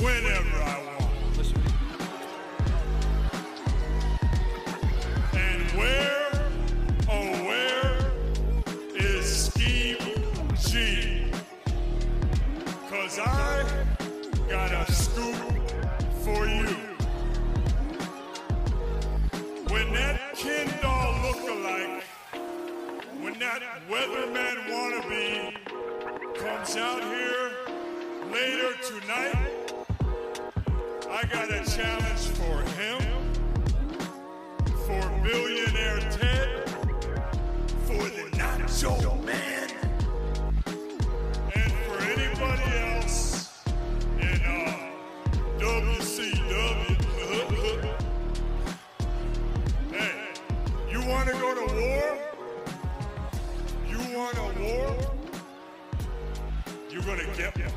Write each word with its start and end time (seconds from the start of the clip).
whenever. 0.00 0.57
Want 51.08 51.26
to 51.28 51.34
go 51.34 51.54
to 51.54 51.74
war? 51.74 52.18
You 53.88 53.98
want 54.16 54.36
a 54.36 54.42
war? 54.60 54.96
You're 56.90 57.02
gonna 57.02 57.24
get 57.36 57.56
one. 57.56 57.72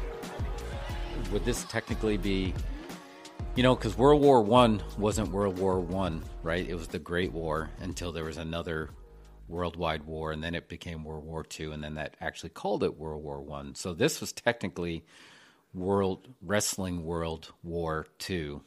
Would 1.32 1.46
this 1.46 1.64
technically 1.66 2.18
be, 2.18 2.54
you 3.56 3.64
know, 3.64 3.74
because 3.76 3.98
World 3.98 4.22
War 4.22 4.42
One 4.42 4.84
wasn't 4.98 5.30
World 5.30 5.58
War 5.58 5.80
One, 5.80 6.24
right? 6.44 6.68
It 6.68 6.76
was 6.76 6.90
the 6.90 7.00
Great 7.00 7.32
War 7.32 7.70
until 7.80 8.12
there 8.12 8.26
was 8.26 8.38
another 8.38 8.90
worldwide 9.48 10.04
war, 10.06 10.32
and 10.32 10.44
then 10.44 10.56
it 10.56 10.68
became 10.68 11.06
World 11.06 11.26
War 11.26 11.44
Two, 11.44 11.72
and 11.72 11.82
then 11.82 11.96
that 11.96 12.18
actually 12.20 12.50
called 12.50 12.84
it 12.84 12.98
World 12.98 13.24
War 13.24 13.40
One. 13.40 13.76
So 13.76 13.94
this 13.94 14.20
was 14.20 14.34
technically 14.34 15.06
World 15.74 16.28
Wrestling 16.42 17.06
World 17.06 17.54
War 17.64 18.08
Two, 18.20 18.62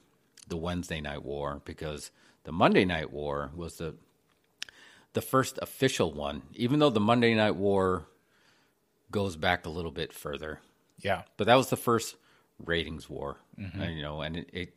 the 0.48 0.56
Wednesday 0.56 1.02
Night 1.02 1.22
War, 1.22 1.60
because 1.66 2.10
the 2.44 2.52
Monday 2.52 2.86
Night 2.86 3.12
War 3.12 3.50
was 3.54 3.76
the 3.76 3.94
the 5.14 5.22
first 5.22 5.58
official 5.62 6.12
one, 6.12 6.42
even 6.54 6.78
though 6.78 6.90
the 6.90 7.00
Monday 7.00 7.34
Night 7.34 7.56
War 7.56 8.06
goes 9.10 9.36
back 9.36 9.64
a 9.64 9.70
little 9.70 9.90
bit 9.90 10.12
further. 10.12 10.60
Yeah. 11.00 11.22
But 11.36 11.46
that 11.46 11.54
was 11.54 11.70
the 11.70 11.76
first 11.76 12.16
ratings 12.64 13.08
war, 13.08 13.36
and, 13.56 13.96
you 13.96 14.02
know, 14.02 14.20
and 14.20 14.36
it, 14.36 14.50
it 14.52 14.74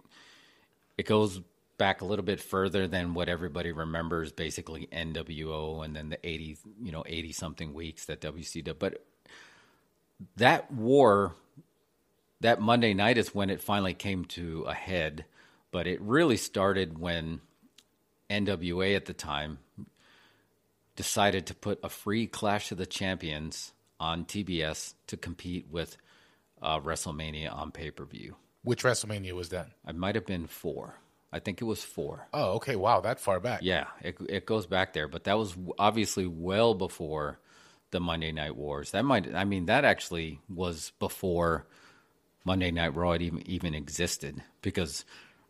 it 0.97 1.05
goes 1.05 1.41
back 1.77 2.01
a 2.01 2.05
little 2.05 2.25
bit 2.25 2.39
further 2.39 2.87
than 2.87 3.13
what 3.13 3.29
everybody 3.29 3.71
remembers. 3.71 4.31
Basically, 4.31 4.87
NWO, 4.91 5.83
and 5.83 5.95
then 5.95 6.09
the 6.09 6.19
eighty, 6.27 6.57
you 6.81 6.91
know, 6.91 7.03
eighty 7.05 7.31
something 7.31 7.73
weeks 7.73 8.05
that 8.05 8.21
WCW. 8.21 8.77
But 8.77 9.03
that 10.37 10.71
war, 10.71 11.35
that 12.41 12.61
Monday 12.61 12.93
night 12.93 13.17
is 13.17 13.33
when 13.33 13.49
it 13.49 13.61
finally 13.61 13.93
came 13.93 14.25
to 14.25 14.63
a 14.67 14.73
head. 14.73 15.25
But 15.71 15.85
it 15.85 16.01
really 16.01 16.37
started 16.37 16.97
when 16.97 17.41
NWA 18.29 18.95
at 18.95 19.05
the 19.05 19.13
time 19.13 19.59
decided 20.97 21.45
to 21.45 21.55
put 21.55 21.79
a 21.81 21.87
free 21.87 22.27
Clash 22.27 22.73
of 22.73 22.77
the 22.77 22.85
Champions 22.85 23.71
on 23.99 24.25
TBS 24.25 24.95
to 25.07 25.15
compete 25.15 25.67
with 25.71 25.95
uh, 26.61 26.81
WrestleMania 26.81 27.53
on 27.53 27.71
pay 27.71 27.91
per 27.91 28.03
view. 28.03 28.35
Which 28.63 28.83
WrestleMania 28.83 29.31
was 29.31 29.49
that? 29.49 29.69
It 29.87 29.95
might 29.95 30.15
have 30.15 30.25
been 30.25 30.47
four. 30.47 30.95
I 31.31 31.39
think 31.39 31.61
it 31.61 31.65
was 31.65 31.83
four. 31.83 32.27
Oh, 32.33 32.55
okay. 32.55 32.75
Wow, 32.75 33.01
that 33.01 33.19
far 33.19 33.39
back. 33.39 33.61
Yeah, 33.63 33.85
it 34.01 34.17
it 34.27 34.45
goes 34.45 34.65
back 34.65 34.91
there, 34.91 35.07
but 35.07 35.23
that 35.25 35.37
was 35.37 35.55
obviously 35.79 36.25
well 36.25 36.73
before 36.73 37.39
the 37.91 37.99
Monday 37.99 38.31
Night 38.31 38.55
Wars. 38.55 38.91
That 38.91 39.05
might, 39.05 39.33
I 39.33 39.45
mean, 39.45 39.67
that 39.67 39.85
actually 39.85 40.41
was 40.49 40.91
before 40.99 41.67
Monday 42.43 42.71
Night 42.71 42.95
Raw 42.95 43.15
even 43.15 43.47
even 43.47 43.73
existed 43.73 44.41
because 44.61 45.05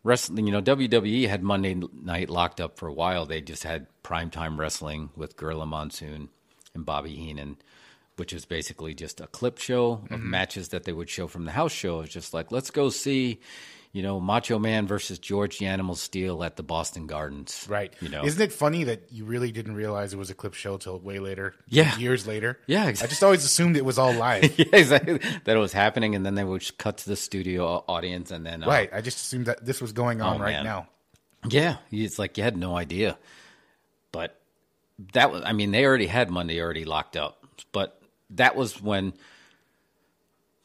wrestling, 0.08 0.48
you 0.48 0.54
know, 0.54 0.62
WWE 0.62 1.28
had 1.28 1.44
Monday 1.44 1.76
Night 1.76 2.30
locked 2.30 2.62
up 2.62 2.78
for 2.78 2.88
a 2.88 2.94
while. 2.94 3.26
They 3.26 3.42
just 3.42 3.64
had 3.64 3.88
primetime 4.04 4.58
wrestling 4.58 5.10
with 5.18 5.36
Gorilla 5.36 5.66
Monsoon 5.66 6.30
and 6.74 6.86
Bobby 6.86 7.14
Heenan, 7.14 7.58
which 8.16 8.32
is 8.32 8.46
basically 8.46 8.94
just 8.94 9.20
a 9.20 9.28
clip 9.28 9.58
show 9.58 10.04
of 10.10 10.20
mm-hmm. 10.20 10.30
matches 10.30 10.70
that 10.70 10.86
they 10.86 10.94
would 10.94 11.10
show 11.10 11.28
from 11.28 11.44
the 11.44 11.52
house 11.52 11.74
show. 11.74 12.00
It's 12.00 12.14
just 12.14 12.34
like, 12.34 12.54
let's 12.54 12.72
go 12.72 12.90
see, 12.90 13.42
you 13.92 14.04
know, 14.04 14.20
Macho 14.20 14.60
Man 14.60 14.86
versus 14.88 15.18
George 15.20 15.58
the 15.60 15.66
Animal 15.66 15.96
Steele 15.96 16.44
at 16.44 16.56
the 16.56 16.64
Boston 16.64 17.08
Gardens. 17.08 17.66
Right. 17.70 17.94
You 18.02 18.10
know, 18.10 18.24
Isn't 18.26 18.42
it 18.42 18.52
funny 18.54 18.84
that 18.86 19.12
you 19.12 19.26
really 19.26 19.52
didn't 19.52 19.76
realize 19.76 20.14
it 20.14 20.18
was 20.18 20.30
a 20.30 20.36
clip 20.36 20.54
show 20.54 20.78
till 20.78 21.00
way 21.00 21.20
later? 21.20 21.56
Yeah. 21.68 21.98
Years 21.98 22.28
later. 22.28 22.60
Yeah, 22.68 22.86
I 22.86 22.92
just 22.92 23.24
always 23.24 23.44
assumed 23.44 23.78
it 23.78 23.86
was 23.86 23.98
all 23.98 24.14
live. 24.14 24.58
yeah, 24.60 24.66
exactly. 24.74 25.20
That 25.46 25.56
it 25.56 25.60
was 25.60 25.74
happening, 25.74 26.16
and 26.16 26.26
then 26.26 26.36
they 26.36 26.44
would 26.44 26.62
just 26.62 26.78
cut 26.78 26.98
to 27.00 27.10
the 27.10 27.16
studio 27.16 27.84
audience, 27.88 28.32
and 28.32 28.46
then 28.46 28.64
uh, 28.64 28.68
right. 28.68 28.90
I 28.94 29.02
just 29.02 29.18
assumed 29.18 29.48
that 29.48 29.66
this 29.66 29.82
was 29.82 29.94
going 29.94 30.22
on 30.22 30.38
Oh, 30.38 30.44
right 30.44 30.52
man. 30.52 30.64
now. 30.66 30.88
Yeah, 31.48 31.78
it's 31.92 32.20
like 32.20 32.38
you 32.38 32.44
had 32.44 32.58
no 32.58 32.76
idea. 32.78 33.18
But 34.12 34.40
that 35.14 35.32
was, 35.32 35.44
I 35.46 35.54
mean, 35.54 35.72
they 35.72 35.86
already 35.86 36.08
had 36.08 36.30
Monday 36.30 36.62
already 36.62 36.86
locked 36.86 37.16
up. 37.16 37.46
But 37.72 38.02
that 38.32 38.56
was 38.56 38.82
when, 38.82 39.14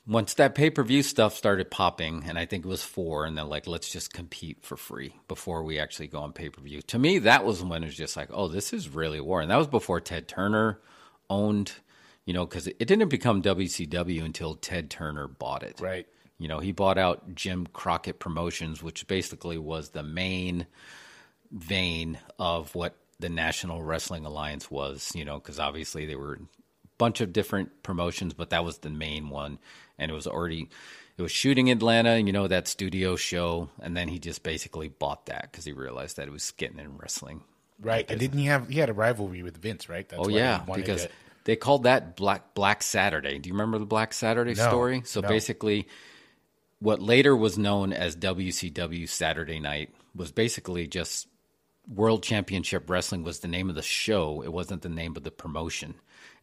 once 0.07 0.35
that 0.35 0.55
pay 0.55 0.71
per 0.71 0.83
view 0.83 1.03
stuff 1.03 1.35
started 1.35 1.71
popping, 1.71 2.25
and 2.27 2.39
I 2.39 2.47
think 2.47 2.65
it 2.65 2.69
was 2.69 2.83
four, 2.83 3.25
and 3.25 3.37
they're 3.37 3.45
like, 3.45 3.67
let's 3.67 3.91
just 3.91 4.13
compete 4.13 4.59
for 4.63 4.77
free 4.77 5.15
before 5.29 5.63
we 5.63 5.79
actually 5.79 6.09
go 6.09 6.21
on 6.21 6.33
pay 6.33 6.49
per 6.49 6.61
view. 6.61 6.83
To 6.83 6.99
me, 6.99 7.19
that 7.21 7.45
was 7.45 7.63
when 7.63 7.83
it 7.83 7.87
was 7.87 7.95
just 7.95 8.17
like, 8.17 8.29
oh, 8.33 8.49
this 8.49 8.73
is 8.73 8.89
really 8.89 9.21
war. 9.21 9.41
And 9.41 9.51
that 9.51 9.57
was 9.57 9.69
before 9.69 10.01
Ted 10.01 10.27
Turner 10.27 10.81
owned, 11.31 11.73
you 12.25 12.35
know, 12.35 12.47
because 12.47 12.67
it 12.67 12.79
didn't 12.87 13.09
become 13.09 13.43
WCW 13.43 14.25
until 14.25 14.55
Ted 14.55 14.91
Turner 14.91 15.29
bought 15.29 15.63
it. 15.63 15.81
Right. 15.81 16.07
You 16.39 16.49
know, 16.49 16.59
he 16.59 16.73
bought 16.73 16.99
out 16.99 17.37
Jim 17.37 17.69
Crockett 17.73 18.19
Promotions, 18.19 18.83
which 18.83 19.07
basically 19.07 19.59
was 19.59 19.91
the 19.91 20.03
main 20.03 20.67
vein 21.53 22.19
of 22.39 22.75
what 22.75 22.97
the 23.21 23.29
National 23.29 23.83
Wrestling 23.83 24.25
Alliance 24.25 24.69
was, 24.69 25.13
you 25.15 25.25
know, 25.25 25.39
because 25.39 25.61
obviously 25.61 26.07
they 26.07 26.17
were 26.17 26.35
a 26.35 26.39
bunch 26.99 27.21
of 27.21 27.33
different 27.33 27.85
promotions, 27.85 28.35
but 28.35 28.51
that 28.51 28.65
was 28.65 28.79
the 28.79 28.91
main 28.91 29.29
one. 29.29 29.59
And 29.99 30.11
it 30.11 30.15
was 30.15 30.27
already, 30.27 30.69
it 31.17 31.23
was 31.23 31.33
shooting 31.33 31.71
Atlanta, 31.71 32.19
you 32.19 32.33
know, 32.33 32.49
that 32.49 32.69
studio 32.69 33.17
show. 33.17 33.69
And 33.81 33.97
then 33.97 34.09
he 34.09 34.19
just 34.19 34.43
basically 34.43 34.89
bought 34.89 35.27
that 35.27 35.51
because 35.51 35.65
he 35.65 35.73
realized 35.73 36.17
that 36.17 36.29
it 36.29 36.33
was 36.33 36.51
getting 36.53 36.79
in 36.79 36.97
wrestling. 36.97 37.43
Right. 37.81 38.09
And 38.11 38.21
didn't 38.21 38.39
he 38.39 38.47
have 38.47 38.69
he 38.69 38.79
had 38.79 38.91
a 38.91 38.95
rivalry 38.95 39.43
with 39.43 39.57
Vince, 39.57 39.89
right? 39.89 40.09
That's 40.09 40.23
Oh 40.25 40.29
yeah, 40.29 40.63
because 40.75 41.05
to- 41.05 41.11
they 41.45 41.57
called 41.57 41.83
that 41.83 42.17
Black 42.17 42.55
Black 42.55 42.83
Saturday. 42.83 43.39
Do 43.39 43.49
you 43.49 43.55
remember 43.55 43.79
the 43.79 43.87
Black 43.87 44.13
Saturday 44.15 44.55
No, 44.55 44.69
story? 44.69 45.03
So 45.05 45.21
no. 45.21 45.29
basically, 45.29 45.89
what 46.79 47.03
later 47.03 47.37
was 47.37 47.59
known 47.59 47.93
as 47.93 48.17
WCW 48.17 49.09
Saturday 49.09 49.59
Night 49.59 49.91
was 50.15 50.31
basically 50.31 50.87
just 50.87 51.27
World 51.93 52.23
Championship 52.23 52.89
Wrestling 52.89 53.25
was 53.25 53.41
the 53.41 53.49
name 53.49 53.69
of 53.69 53.75
the 53.75 53.83
show. 53.83 54.43
It 54.43 54.53
wasn't 54.53 54.83
the 54.83 54.89
name 54.89 55.17
of 55.17 55.25
the 55.25 55.33
promotion, 55.33 55.95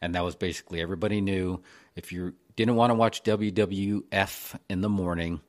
and 0.01 0.13
that 0.15 0.23
was 0.25 0.35
basically 0.35 0.81
everybody 0.81 1.21
knew 1.21 1.63
if 1.95 2.11
you 2.11 2.33
didn't 2.59 2.75
want 2.75 2.91
to 2.91 2.95
watch 2.95 3.23
WWF 3.23 4.59
in 4.69 4.81
the 4.81 4.89
morning, 4.89 5.39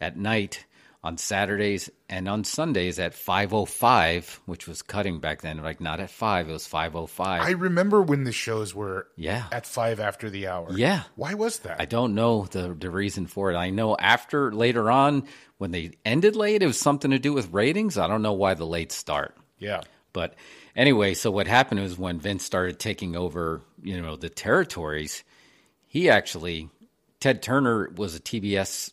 at 0.00 0.16
night. 0.16 0.66
On 1.02 1.16
Saturdays 1.16 1.88
and 2.10 2.28
on 2.28 2.44
Sundays 2.44 2.98
at 2.98 3.14
5:05, 3.14 4.40
which 4.44 4.68
was 4.68 4.82
cutting 4.82 5.18
back 5.18 5.40
then, 5.40 5.56
like 5.62 5.80
not 5.80 5.98
at 5.98 6.10
5, 6.10 6.50
it 6.50 6.52
was 6.52 6.66
5:05. 6.68 7.40
I 7.40 7.52
remember 7.52 8.02
when 8.02 8.24
the 8.24 8.32
shows 8.32 8.74
were 8.74 9.06
Yeah. 9.16 9.46
at 9.50 9.66
five 9.66 9.98
after 9.98 10.28
the 10.28 10.46
hour. 10.48 10.68
Yeah. 10.76 11.04
Why 11.16 11.32
was 11.32 11.60
that? 11.60 11.80
I 11.80 11.86
don't 11.86 12.14
know 12.14 12.44
the 12.50 12.76
the 12.78 12.90
reason 12.90 13.26
for 13.26 13.50
it. 13.50 13.56
I 13.56 13.70
know 13.70 13.96
after 13.98 14.52
later 14.52 14.90
on 14.90 15.22
when 15.56 15.70
they 15.70 15.92
ended 16.04 16.36
late, 16.36 16.62
it 16.62 16.66
was 16.66 16.78
something 16.78 17.10
to 17.12 17.18
do 17.18 17.32
with 17.32 17.50
ratings. 17.50 17.96
I 17.96 18.06
don't 18.06 18.20
know 18.20 18.34
why 18.34 18.52
the 18.52 18.66
late 18.66 18.92
start. 18.92 19.34
yeah. 19.58 19.80
But 20.12 20.34
anyway, 20.76 21.14
so 21.14 21.30
what 21.30 21.46
happened 21.46 21.80
was 21.80 21.96
when 21.96 22.20
Vince 22.20 22.44
started 22.44 22.78
taking 22.78 23.16
over, 23.16 23.62
you 23.82 24.02
know, 24.02 24.16
the 24.16 24.28
territories, 24.28 25.24
he 25.90 26.08
actually 26.08 26.70
Ted 27.18 27.42
Turner 27.42 27.90
was 27.96 28.14
a 28.14 28.20
TBS. 28.20 28.92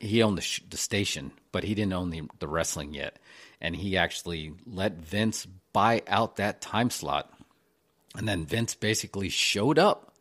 He 0.00 0.20
owned 0.20 0.36
the, 0.36 0.42
sh- 0.42 0.60
the 0.68 0.76
station, 0.76 1.30
but 1.52 1.62
he 1.62 1.76
didn't 1.76 1.92
own 1.92 2.10
the, 2.10 2.22
the 2.40 2.48
wrestling 2.48 2.92
yet, 2.92 3.20
and 3.60 3.76
he 3.76 3.96
actually 3.96 4.52
let 4.66 4.94
Vince 4.94 5.46
buy 5.72 6.02
out 6.08 6.36
that 6.36 6.60
time 6.60 6.90
slot, 6.90 7.32
and 8.16 8.28
then 8.28 8.44
Vince 8.44 8.74
basically 8.74 9.28
showed 9.28 9.78
up 9.78 10.12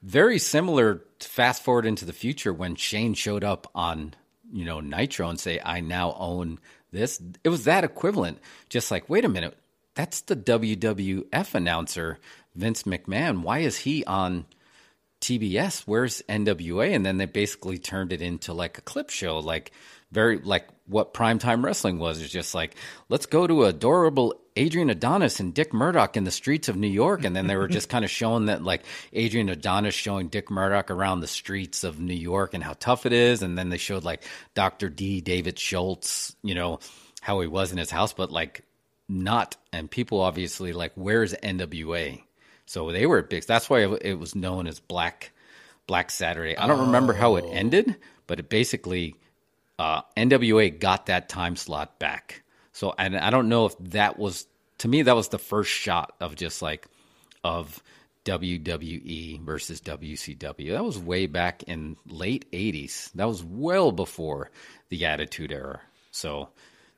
very 0.00 0.38
similar 0.38 1.02
to 1.18 1.28
fast 1.28 1.64
forward 1.64 1.86
into 1.86 2.04
the 2.04 2.12
future 2.12 2.52
when 2.52 2.76
Shane 2.76 3.14
showed 3.14 3.42
up 3.42 3.68
on 3.74 4.14
you 4.52 4.64
know 4.64 4.78
Nitro 4.78 5.28
and 5.28 5.40
say 5.40 5.60
I 5.62 5.80
now 5.80 6.14
own 6.16 6.60
this. 6.92 7.20
It 7.42 7.48
was 7.48 7.64
that 7.64 7.82
equivalent. 7.82 8.38
Just 8.68 8.92
like 8.92 9.10
wait 9.10 9.24
a 9.24 9.28
minute, 9.28 9.58
that's 9.96 10.20
the 10.20 10.36
WWF 10.36 11.54
announcer 11.56 12.20
Vince 12.54 12.84
McMahon. 12.84 13.42
Why 13.42 13.58
is 13.58 13.78
he 13.78 14.04
on 14.04 14.46
TBS? 15.20 15.82
Where's 15.86 16.22
NWA? 16.28 16.94
And 16.94 17.04
then 17.04 17.18
they 17.18 17.26
basically 17.26 17.78
turned 17.78 18.12
it 18.12 18.22
into 18.22 18.52
like 18.52 18.78
a 18.78 18.82
clip 18.82 19.10
show, 19.10 19.38
like 19.38 19.72
very 20.12 20.38
like 20.38 20.66
what 20.86 21.14
primetime 21.14 21.62
wrestling 21.64 21.98
was. 21.98 22.20
It's 22.20 22.32
just 22.32 22.54
like 22.54 22.74
let's 23.08 23.26
go 23.26 23.46
to 23.46 23.64
adorable 23.64 24.40
Adrian 24.56 24.90
Adonis 24.90 25.40
and 25.40 25.54
Dick 25.54 25.72
Murdoch 25.72 26.16
in 26.16 26.24
the 26.24 26.30
streets 26.30 26.68
of 26.68 26.76
New 26.76 26.88
York, 26.88 27.24
and 27.24 27.34
then 27.34 27.46
they 27.46 27.56
were 27.56 27.68
just 27.68 27.88
kind 27.88 28.04
of 28.04 28.10
showing 28.10 28.46
that 28.46 28.62
like 28.62 28.82
Adrian 29.12 29.48
Adonis 29.48 29.94
showing 29.94 30.28
Dick 30.28 30.50
Murdoch 30.50 30.90
around 30.90 31.20
the 31.20 31.26
streets 31.26 31.84
of 31.84 32.00
New 32.00 32.14
York 32.14 32.54
and 32.54 32.64
how 32.64 32.74
tough 32.74 33.06
it 33.06 33.12
is, 33.12 33.42
and 33.42 33.56
then 33.56 33.68
they 33.68 33.78
showed 33.78 34.04
like 34.04 34.24
Dr. 34.54 34.88
D, 34.88 35.20
David 35.20 35.58
Schultz, 35.58 36.34
you 36.42 36.54
know 36.54 36.80
how 37.20 37.40
he 37.40 37.46
was 37.46 37.72
in 37.72 37.78
his 37.78 37.90
house, 37.90 38.12
but 38.12 38.30
like 38.30 38.64
not, 39.08 39.56
and 39.72 39.90
people 39.90 40.20
obviously 40.20 40.72
like 40.72 40.92
where's 40.94 41.34
NWA. 41.34 42.22
So 42.70 42.92
they 42.92 43.04
were 43.04 43.20
big. 43.22 43.44
That's 43.46 43.68
why 43.68 43.80
it 44.00 44.16
was 44.16 44.36
known 44.36 44.68
as 44.68 44.78
Black 44.78 45.32
Black 45.88 46.08
Saturday. 46.08 46.56
I 46.56 46.68
don't 46.68 46.86
remember 46.86 47.12
how 47.12 47.34
it 47.34 47.44
ended, 47.50 47.96
but 48.28 48.38
it 48.38 48.48
basically 48.48 49.16
uh, 49.76 50.02
NWA 50.16 50.78
got 50.78 51.06
that 51.06 51.28
time 51.28 51.56
slot 51.56 51.98
back. 51.98 52.44
So 52.72 52.94
and 52.96 53.18
I 53.18 53.30
don't 53.30 53.48
know 53.48 53.66
if 53.66 53.76
that 53.90 54.20
was 54.20 54.46
to 54.78 54.86
me 54.86 55.02
that 55.02 55.16
was 55.16 55.30
the 55.30 55.38
first 55.40 55.68
shot 55.68 56.14
of 56.20 56.36
just 56.36 56.62
like 56.62 56.86
of 57.42 57.82
WWE 58.24 59.40
versus 59.40 59.80
WCW. 59.80 60.70
That 60.70 60.84
was 60.84 60.96
way 60.96 61.26
back 61.26 61.64
in 61.64 61.96
late 62.06 62.48
80s. 62.52 63.10
That 63.14 63.26
was 63.26 63.42
well 63.42 63.90
before 63.90 64.52
the 64.90 65.06
Attitude 65.06 65.50
Era. 65.50 65.80
So 66.12 66.50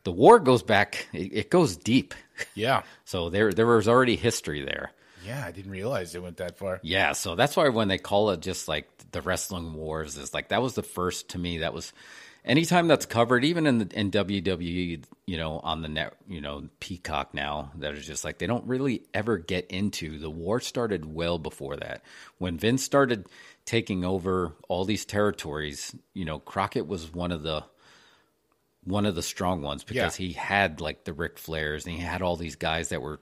the 0.04 0.12
war 0.12 0.38
goes 0.38 0.62
back 0.62 1.08
it, 1.14 1.32
it 1.32 1.50
goes 1.50 1.78
deep. 1.78 2.12
Yeah. 2.54 2.82
So 3.06 3.30
there 3.30 3.54
there 3.54 3.66
was 3.66 3.88
already 3.88 4.16
history 4.16 4.62
there. 4.62 4.92
Yeah, 5.26 5.44
I 5.46 5.50
didn't 5.52 5.70
realize 5.70 6.14
it 6.14 6.22
went 6.22 6.38
that 6.38 6.58
far. 6.58 6.80
Yeah, 6.82 7.12
so 7.12 7.34
that's 7.34 7.56
why 7.56 7.68
when 7.68 7.88
they 7.88 7.98
call 7.98 8.30
it 8.30 8.40
just 8.40 8.68
like 8.68 8.88
the 9.12 9.20
wrestling 9.22 9.74
wars 9.74 10.16
is 10.16 10.32
like 10.34 10.48
that 10.48 10.62
was 10.62 10.74
the 10.74 10.82
first 10.82 11.30
to 11.30 11.38
me 11.38 11.58
that 11.58 11.74
was 11.74 11.92
anytime 12.44 12.88
that's 12.88 13.06
covered, 13.06 13.44
even 13.44 13.66
in 13.66 13.78
the, 13.78 13.98
in 13.98 14.10
WWE, 14.10 15.04
you 15.26 15.36
know, 15.36 15.60
on 15.60 15.82
the 15.82 15.88
net, 15.88 16.14
you 16.28 16.40
know, 16.40 16.68
Peacock 16.80 17.34
now, 17.34 17.70
that 17.76 17.94
is 17.94 18.06
just 18.06 18.24
like 18.24 18.38
they 18.38 18.46
don't 18.46 18.66
really 18.66 19.02
ever 19.14 19.38
get 19.38 19.66
into 19.70 20.18
the 20.18 20.30
war. 20.30 20.58
Started 20.60 21.04
well 21.14 21.38
before 21.38 21.76
that. 21.76 22.02
When 22.38 22.58
Vince 22.58 22.82
started 22.82 23.26
taking 23.64 24.04
over 24.04 24.52
all 24.68 24.84
these 24.84 25.04
territories, 25.04 25.94
you 26.14 26.24
know, 26.24 26.38
Crockett 26.40 26.86
was 26.88 27.12
one 27.12 27.30
of 27.32 27.42
the 27.42 27.64
one 28.84 29.06
of 29.06 29.14
the 29.14 29.22
strong 29.22 29.62
ones 29.62 29.84
because 29.84 30.18
Yeah. 30.18 30.26
he 30.26 30.32
had 30.32 30.80
like 30.80 31.04
the 31.04 31.12
Ric 31.12 31.36
Flairs 31.36 31.86
and 31.86 31.94
he 31.94 32.00
had 32.00 32.22
all 32.22 32.34
these 32.36 32.56
guys 32.56 32.88
that 32.88 33.00
were 33.00 33.20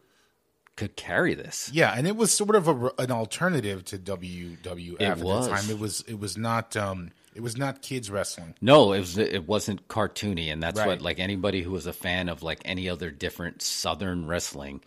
could 0.81 0.97
carry 0.97 1.35
this. 1.35 1.71
Yeah, 1.73 1.93
and 1.97 2.06
it 2.09 2.17
was 2.17 2.32
sort 2.32 2.56
of 2.56 2.67
a, 2.67 2.91
an 2.99 3.11
alternative 3.12 3.85
to 3.87 3.99
WWF 3.99 5.00
at 5.00 5.19
the 5.19 5.49
time. 5.49 5.71
It 5.71 5.79
was 5.79 6.00
it 6.09 6.19
was 6.19 6.37
not 6.38 6.77
um 6.77 7.11
it 7.35 7.43
was 7.43 7.56
not 7.56 7.82
kids 7.82 8.11
wrestling. 8.11 8.55
No, 8.61 8.93
it 8.93 9.00
was 9.00 9.19
it 9.19 9.47
wasn't 9.47 9.87
cartoony, 9.88 10.50
and 10.53 10.62
that's 10.62 10.79
Right. 10.79 10.88
what 10.88 11.03
like 11.03 11.19
anybody 11.19 11.62
who 11.62 11.71
was 11.73 11.87
a 11.87 11.93
fan 11.93 12.29
of 12.29 12.43
like 12.43 12.61
any 12.65 12.88
other 12.88 13.11
different 13.11 13.61
Southern 13.62 14.27
wrestling, 14.27 14.81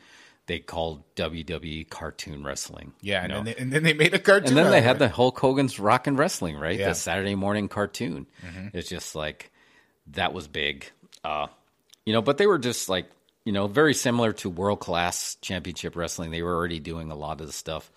they 0.47 0.59
called 0.59 1.03
WWE 1.15 1.87
cartoon 1.89 2.43
wrestling. 2.43 2.93
Yeah, 3.01 3.23
and, 3.23 3.31
then 3.31 3.43
they, 3.45 3.55
and 3.55 3.71
then 3.71 3.83
they 3.83 3.93
made 3.93 4.13
a 4.15 4.19
cartoon. 4.19 4.49
and 4.49 4.57
then 4.57 4.71
they 4.71 4.81
had 4.81 4.95
it. 4.97 4.99
the 4.99 5.09
Hulk 5.09 5.39
Hogan's 5.39 5.79
Rock 5.79 6.07
and 6.07 6.17
Wrestling, 6.17 6.57
right? 6.57 6.75
Yeah. 6.75 6.85
Mm-hmm. 6.85 6.91
The 6.91 6.95
Saturday 6.95 7.35
morning 7.35 7.67
cartoon. 7.69 8.25
It's 8.73 8.89
just 8.89 9.15
like 9.15 9.51
that 10.07 10.33
was 10.33 10.47
big, 10.47 10.87
uh, 11.23 11.47
you 12.05 12.11
know. 12.13 12.21
But 12.21 12.37
they 12.39 12.47
were 12.47 12.59
just 12.59 12.89
like 12.89 13.05
you 13.45 13.51
know 13.51 13.67
very 13.67 13.93
similar 13.93 14.33
to 14.33 14.49
World 14.49 14.79
Class 14.79 15.37
Championship 15.41 15.95
Wrestling. 15.95 16.31
They 16.31 16.41
were 16.41 16.55
already 16.55 16.79
doing 16.79 17.11
a 17.11 17.15
lot 17.15 17.41
of 17.41 17.47
the 17.47 17.53
stuff. 17.53 17.91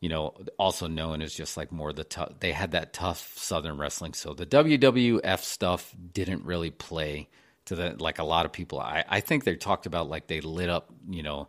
You 0.00 0.08
know, 0.08 0.34
also 0.58 0.86
known 0.86 1.22
as 1.22 1.34
just 1.34 1.56
like 1.56 1.72
more 1.72 1.92
the 1.92 2.04
tough. 2.04 2.34
They 2.38 2.52
had 2.52 2.70
that 2.72 2.92
tough 2.92 3.36
Southern 3.36 3.78
wrestling. 3.78 4.14
So 4.14 4.32
the 4.32 4.46
WWF 4.46 5.40
stuff 5.40 5.92
didn't 6.12 6.44
really 6.44 6.70
play 6.70 7.28
to 7.64 7.74
the 7.74 7.96
like 7.98 8.18
a 8.18 8.24
lot 8.24 8.46
of 8.46 8.52
people. 8.52 8.78
I 8.80 9.04
I 9.08 9.20
think 9.20 9.44
they 9.44 9.56
talked 9.56 9.86
about 9.86 10.08
like 10.08 10.26
they 10.26 10.40
lit 10.40 10.70
up. 10.70 10.90
You 11.08 11.22
know. 11.22 11.48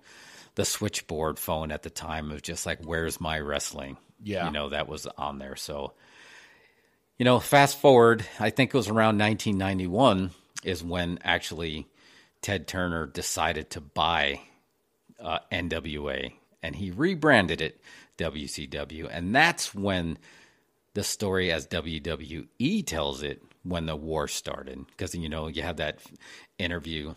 The 0.56 0.66
switchboard 0.66 1.40
phone 1.40 1.72
at 1.72 1.84
the 1.84 1.90
time 1.90 2.32
of 2.32 2.42
just 2.42 2.66
like, 2.66 2.80
where's 2.84 3.22
my 3.22 3.40
wrestling? 3.40 3.96
Yeah. 4.22 4.48
You 4.48 4.52
know, 4.52 4.70
that 4.70 4.90
was 4.90 5.08
on 5.18 5.40
there. 5.40 5.56
So, 5.56 5.94
you 7.18 7.24
know, 7.24 7.40
fast 7.40 7.80
forward, 7.80 8.26
I 8.42 8.50
think 8.50 8.74
it 8.74 8.78
was 8.78 8.90
around 8.90 9.18
1991 9.20 10.32
is 10.66 10.84
when 10.84 11.20
actually 11.24 11.88
Ted 12.42 12.68
Turner 12.68 13.06
decided 13.06 13.70
to 13.72 13.82
buy 13.82 14.42
uh, 15.20 15.40
NWA 15.52 16.34
and 16.62 16.76
he 16.76 16.92
rebranded 16.92 17.62
it 17.62 17.82
WCW. 18.18 19.10
And 19.12 19.36
that's 19.36 19.74
when 19.74 20.18
the 20.94 21.04
story, 21.04 21.52
as 21.52 21.68
WWE 21.68 22.86
tells 22.86 23.24
it, 23.24 23.42
when 23.64 23.86
the 23.86 23.96
war 23.96 24.28
started. 24.28 24.86
Because, 24.88 25.14
you 25.16 25.30
know, 25.30 25.48
you 25.48 25.62
have 25.62 25.78
that 25.78 26.00
interview 26.58 27.14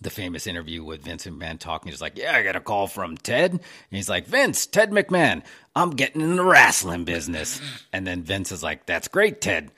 the 0.00 0.10
famous 0.10 0.46
interview 0.46 0.84
with 0.84 1.02
Vince 1.02 1.26
McMahon 1.26 1.58
talking. 1.58 1.90
He's 1.90 2.00
like, 2.00 2.16
"Yeah, 2.16 2.36
I 2.36 2.42
got 2.42 2.56
a 2.56 2.60
call 2.60 2.86
from 2.86 3.16
Ted." 3.16 3.52
And 3.52 3.60
he's 3.90 4.08
like, 4.08 4.26
"Vince, 4.26 4.66
Ted 4.66 4.90
McMahon, 4.90 5.42
I'm 5.74 5.90
getting 5.90 6.20
in 6.20 6.36
the 6.36 6.44
wrestling 6.44 7.04
business." 7.04 7.60
And 7.92 8.06
then 8.06 8.22
Vince 8.22 8.52
is 8.52 8.62
like, 8.62 8.86
"That's 8.86 9.08
great, 9.08 9.40
Ted, 9.40 9.72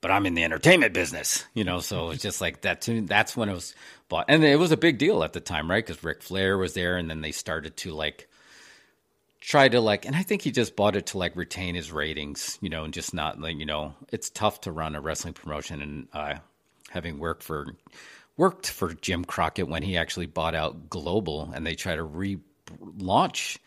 but 0.00 0.10
I'm 0.10 0.26
in 0.26 0.34
the 0.34 0.44
entertainment 0.44 0.94
business." 0.94 1.44
You 1.54 1.64
know, 1.64 1.80
so 1.80 2.10
it's 2.10 2.22
just 2.22 2.40
like 2.40 2.62
that. 2.62 2.82
Too, 2.82 3.00
that's 3.02 3.36
when 3.36 3.48
it 3.48 3.54
was 3.54 3.74
bought, 4.08 4.26
and 4.28 4.44
it 4.44 4.58
was 4.58 4.72
a 4.72 4.76
big 4.76 4.98
deal 4.98 5.22
at 5.24 5.32
the 5.32 5.40
time, 5.40 5.70
right? 5.70 5.84
Because 5.84 6.02
Ric 6.04 6.22
Flair 6.22 6.56
was 6.58 6.74
there, 6.74 6.96
and 6.96 7.10
then 7.10 7.20
they 7.20 7.32
started 7.32 7.76
to 7.78 7.92
like 7.92 8.28
try 9.44 9.68
to 9.68 9.78
like 9.78 10.06
and 10.06 10.16
i 10.16 10.22
think 10.22 10.40
he 10.40 10.50
just 10.50 10.74
bought 10.74 10.96
it 10.96 11.04
to 11.04 11.18
like 11.18 11.36
retain 11.36 11.74
his 11.74 11.92
ratings 11.92 12.58
you 12.62 12.70
know 12.70 12.84
and 12.84 12.94
just 12.94 13.12
not 13.12 13.38
like 13.38 13.58
you 13.58 13.66
know 13.66 13.94
it's 14.10 14.30
tough 14.30 14.62
to 14.62 14.72
run 14.72 14.94
a 14.94 15.00
wrestling 15.02 15.34
promotion 15.34 15.82
and 15.82 16.08
uh 16.14 16.34
having 16.88 17.18
worked 17.18 17.42
for 17.42 17.66
worked 18.38 18.70
for 18.70 18.94
jim 18.94 19.22
crockett 19.22 19.68
when 19.68 19.82
he 19.82 19.98
actually 19.98 20.24
bought 20.24 20.54
out 20.54 20.88
global 20.88 21.52
and 21.54 21.66
they 21.66 21.74
try 21.74 21.94
to 21.94 22.02
relaunch 22.02 23.58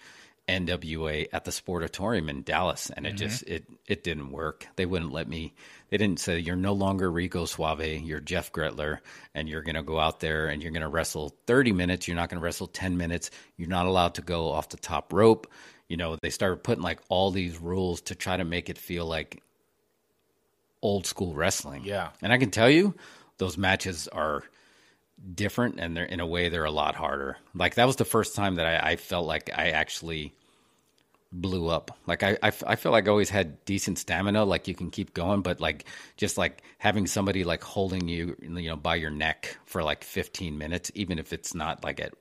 nwa 0.47 1.27
at 1.33 1.45
the 1.45 1.51
sportatorium 1.51 2.29
in 2.29 2.41
dallas 2.43 2.89
and 2.89 3.05
it 3.05 3.09
mm-hmm. 3.09 3.17
just 3.17 3.43
it 3.43 3.65
it 3.85 4.03
didn't 4.03 4.31
work. 4.31 4.67
They 4.75 4.85
wouldn't 4.85 5.11
let 5.11 5.27
me 5.27 5.53
they 5.89 5.97
didn't 5.97 6.19
say 6.19 6.39
you're 6.39 6.55
no 6.55 6.73
longer 6.73 7.11
rico 7.11 7.45
suave 7.45 7.81
you're 7.81 8.19
jeff 8.19 8.51
gretler 8.51 8.99
and 9.35 9.49
you're 9.49 9.61
going 9.61 9.75
to 9.75 9.83
go 9.83 9.99
out 9.99 10.19
there 10.19 10.47
and 10.47 10.61
you're 10.61 10.71
going 10.71 10.81
to 10.81 10.87
wrestle 10.87 11.35
30 11.47 11.73
minutes 11.73 12.07
you're 12.07 12.15
not 12.15 12.29
going 12.29 12.39
to 12.39 12.43
wrestle 12.43 12.67
10 12.67 12.97
minutes 12.97 13.29
you're 13.57 13.69
not 13.69 13.85
allowed 13.85 14.15
to 14.15 14.21
go 14.21 14.51
off 14.51 14.69
the 14.69 14.77
top 14.77 15.13
rope. 15.13 15.47
You 15.89 15.97
know 15.97 16.17
they 16.21 16.29
started 16.29 16.63
putting 16.63 16.83
like 16.83 16.99
all 17.09 17.31
these 17.31 17.59
rules 17.59 18.01
to 18.01 18.15
try 18.15 18.37
to 18.37 18.43
make 18.43 18.69
it 18.69 18.77
feel 18.77 19.05
like 19.05 19.41
old 20.81 21.05
school 21.05 21.33
wrestling. 21.33 21.83
Yeah. 21.83 22.09
and 22.21 22.31
i 22.31 22.37
can 22.37 22.51
tell 22.51 22.69
you 22.69 22.93
those 23.37 23.57
matches 23.57 24.07
are 24.07 24.43
different 25.33 25.79
and 25.79 25.95
they're 25.97 26.05
in 26.05 26.19
a 26.19 26.25
way 26.25 26.50
they're 26.50 26.65
a 26.65 26.71
lot 26.71 26.95
harder 26.95 27.38
like 27.55 27.75
that 27.75 27.86
was 27.86 27.95
the 27.95 28.05
first 28.05 28.36
time 28.36 28.55
that 28.55 28.65
i, 28.65 28.91
I 28.91 28.95
felt 28.95 29.25
like 29.25 29.50
i 29.55 29.69
actually 29.69 30.33
blew 31.31 31.67
up. 31.67 31.97
Like 32.05 32.24
I, 32.24 32.38
I 32.41 32.51
feel 32.75 32.91
like 32.91 33.07
I 33.07 33.12
always 33.12 33.29
had 33.29 33.63
decent 33.65 33.97
stamina. 34.00 34.45
Like 34.45 34.67
you 34.67 34.75
can 34.75 34.89
keep 34.89 35.13
going, 35.13 35.41
but 35.41 35.59
like 35.59 35.86
just 36.15 36.38
like 36.38 36.62
having 36.77 37.07
somebody 37.07 37.43
like 37.43 37.63
holding 37.63 38.07
you, 38.07 38.36
you 38.41 38.50
know, 38.69 38.75
by 38.75 38.95
your 38.95 39.09
neck 39.12 39.57
for 39.65 39.83
like 39.83 40.03
15 40.03 40.57
minutes, 40.57 40.91
even 40.95 41.19
if 41.19 41.33
it's 41.33 41.53
not 41.53 41.83
like 41.83 42.00
at 42.00 42.13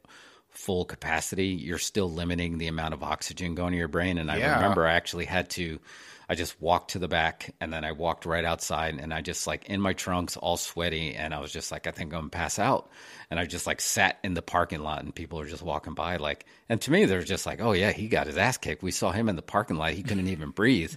full 0.51 0.85
capacity, 0.85 1.49
you're 1.49 1.79
still 1.79 2.11
limiting 2.11 2.59
the 2.59 2.67
amount 2.67 2.95
of 2.95 3.03
oxygen 3.03 3.55
going 3.55 3.73
to 3.73 3.79
your 3.79 3.89
brain. 3.89 4.19
And 4.19 4.31
I 4.31 4.39
Yeah. 4.39 4.55
remember 4.55 4.87
I 4.87 4.95
actually 4.95 5.27
had 5.27 5.51
to, 5.51 5.79
I 6.29 6.35
just 6.35 6.61
walked 6.61 6.91
to 6.93 6.99
the 6.99 7.07
back 7.09 7.55
and 7.61 7.73
then 7.73 7.85
I 7.85 7.93
walked 7.93 8.27
right 8.27 8.45
outside 8.45 8.99
and 8.99 9.15
I 9.15 9.21
just 9.21 9.47
like 9.47 9.67
in 9.67 9.81
my 9.81 9.93
trunks, 9.93 10.37
all 10.37 10.57
sweaty. 10.57 11.15
And 11.15 11.33
I 11.33 11.39
was 11.39 11.53
just 11.53 11.71
like, 11.71 11.87
I 11.87 11.93
think 11.93 12.13
I'm 12.13 12.21
gonna 12.21 12.31
pass 12.31 12.59
out. 12.59 12.91
And 13.31 13.39
I 13.39 13.45
just 13.47 13.67
like 13.67 13.81
sat 13.81 14.19
in 14.25 14.35
the 14.35 14.43
parking 14.43 14.81
lot 14.81 15.03
and 15.03 15.15
people 15.15 15.39
were 15.39 15.47
just 15.47 15.63
walking 15.63 15.95
by. 15.95 16.17
Like, 16.17 16.47
and 16.69 16.81
to 16.81 16.91
me, 16.91 17.05
they're 17.05 17.23
just 17.23 17.47
like, 17.47 17.61
oh 17.61 17.73
yeah, 17.73 17.93
he 17.93 18.09
got 18.09 18.27
his 18.27 18.37
ass 18.37 18.57
kicked. 18.57 18.83
We 18.83 18.91
saw 18.91 19.13
him 19.13 19.29
in 19.29 19.37
the 19.37 19.43
parking 19.43 19.77
lot. 19.77 19.93
He 19.93 20.03
couldn't 20.03 20.29
even 20.29 20.51
breathe. 20.51 20.95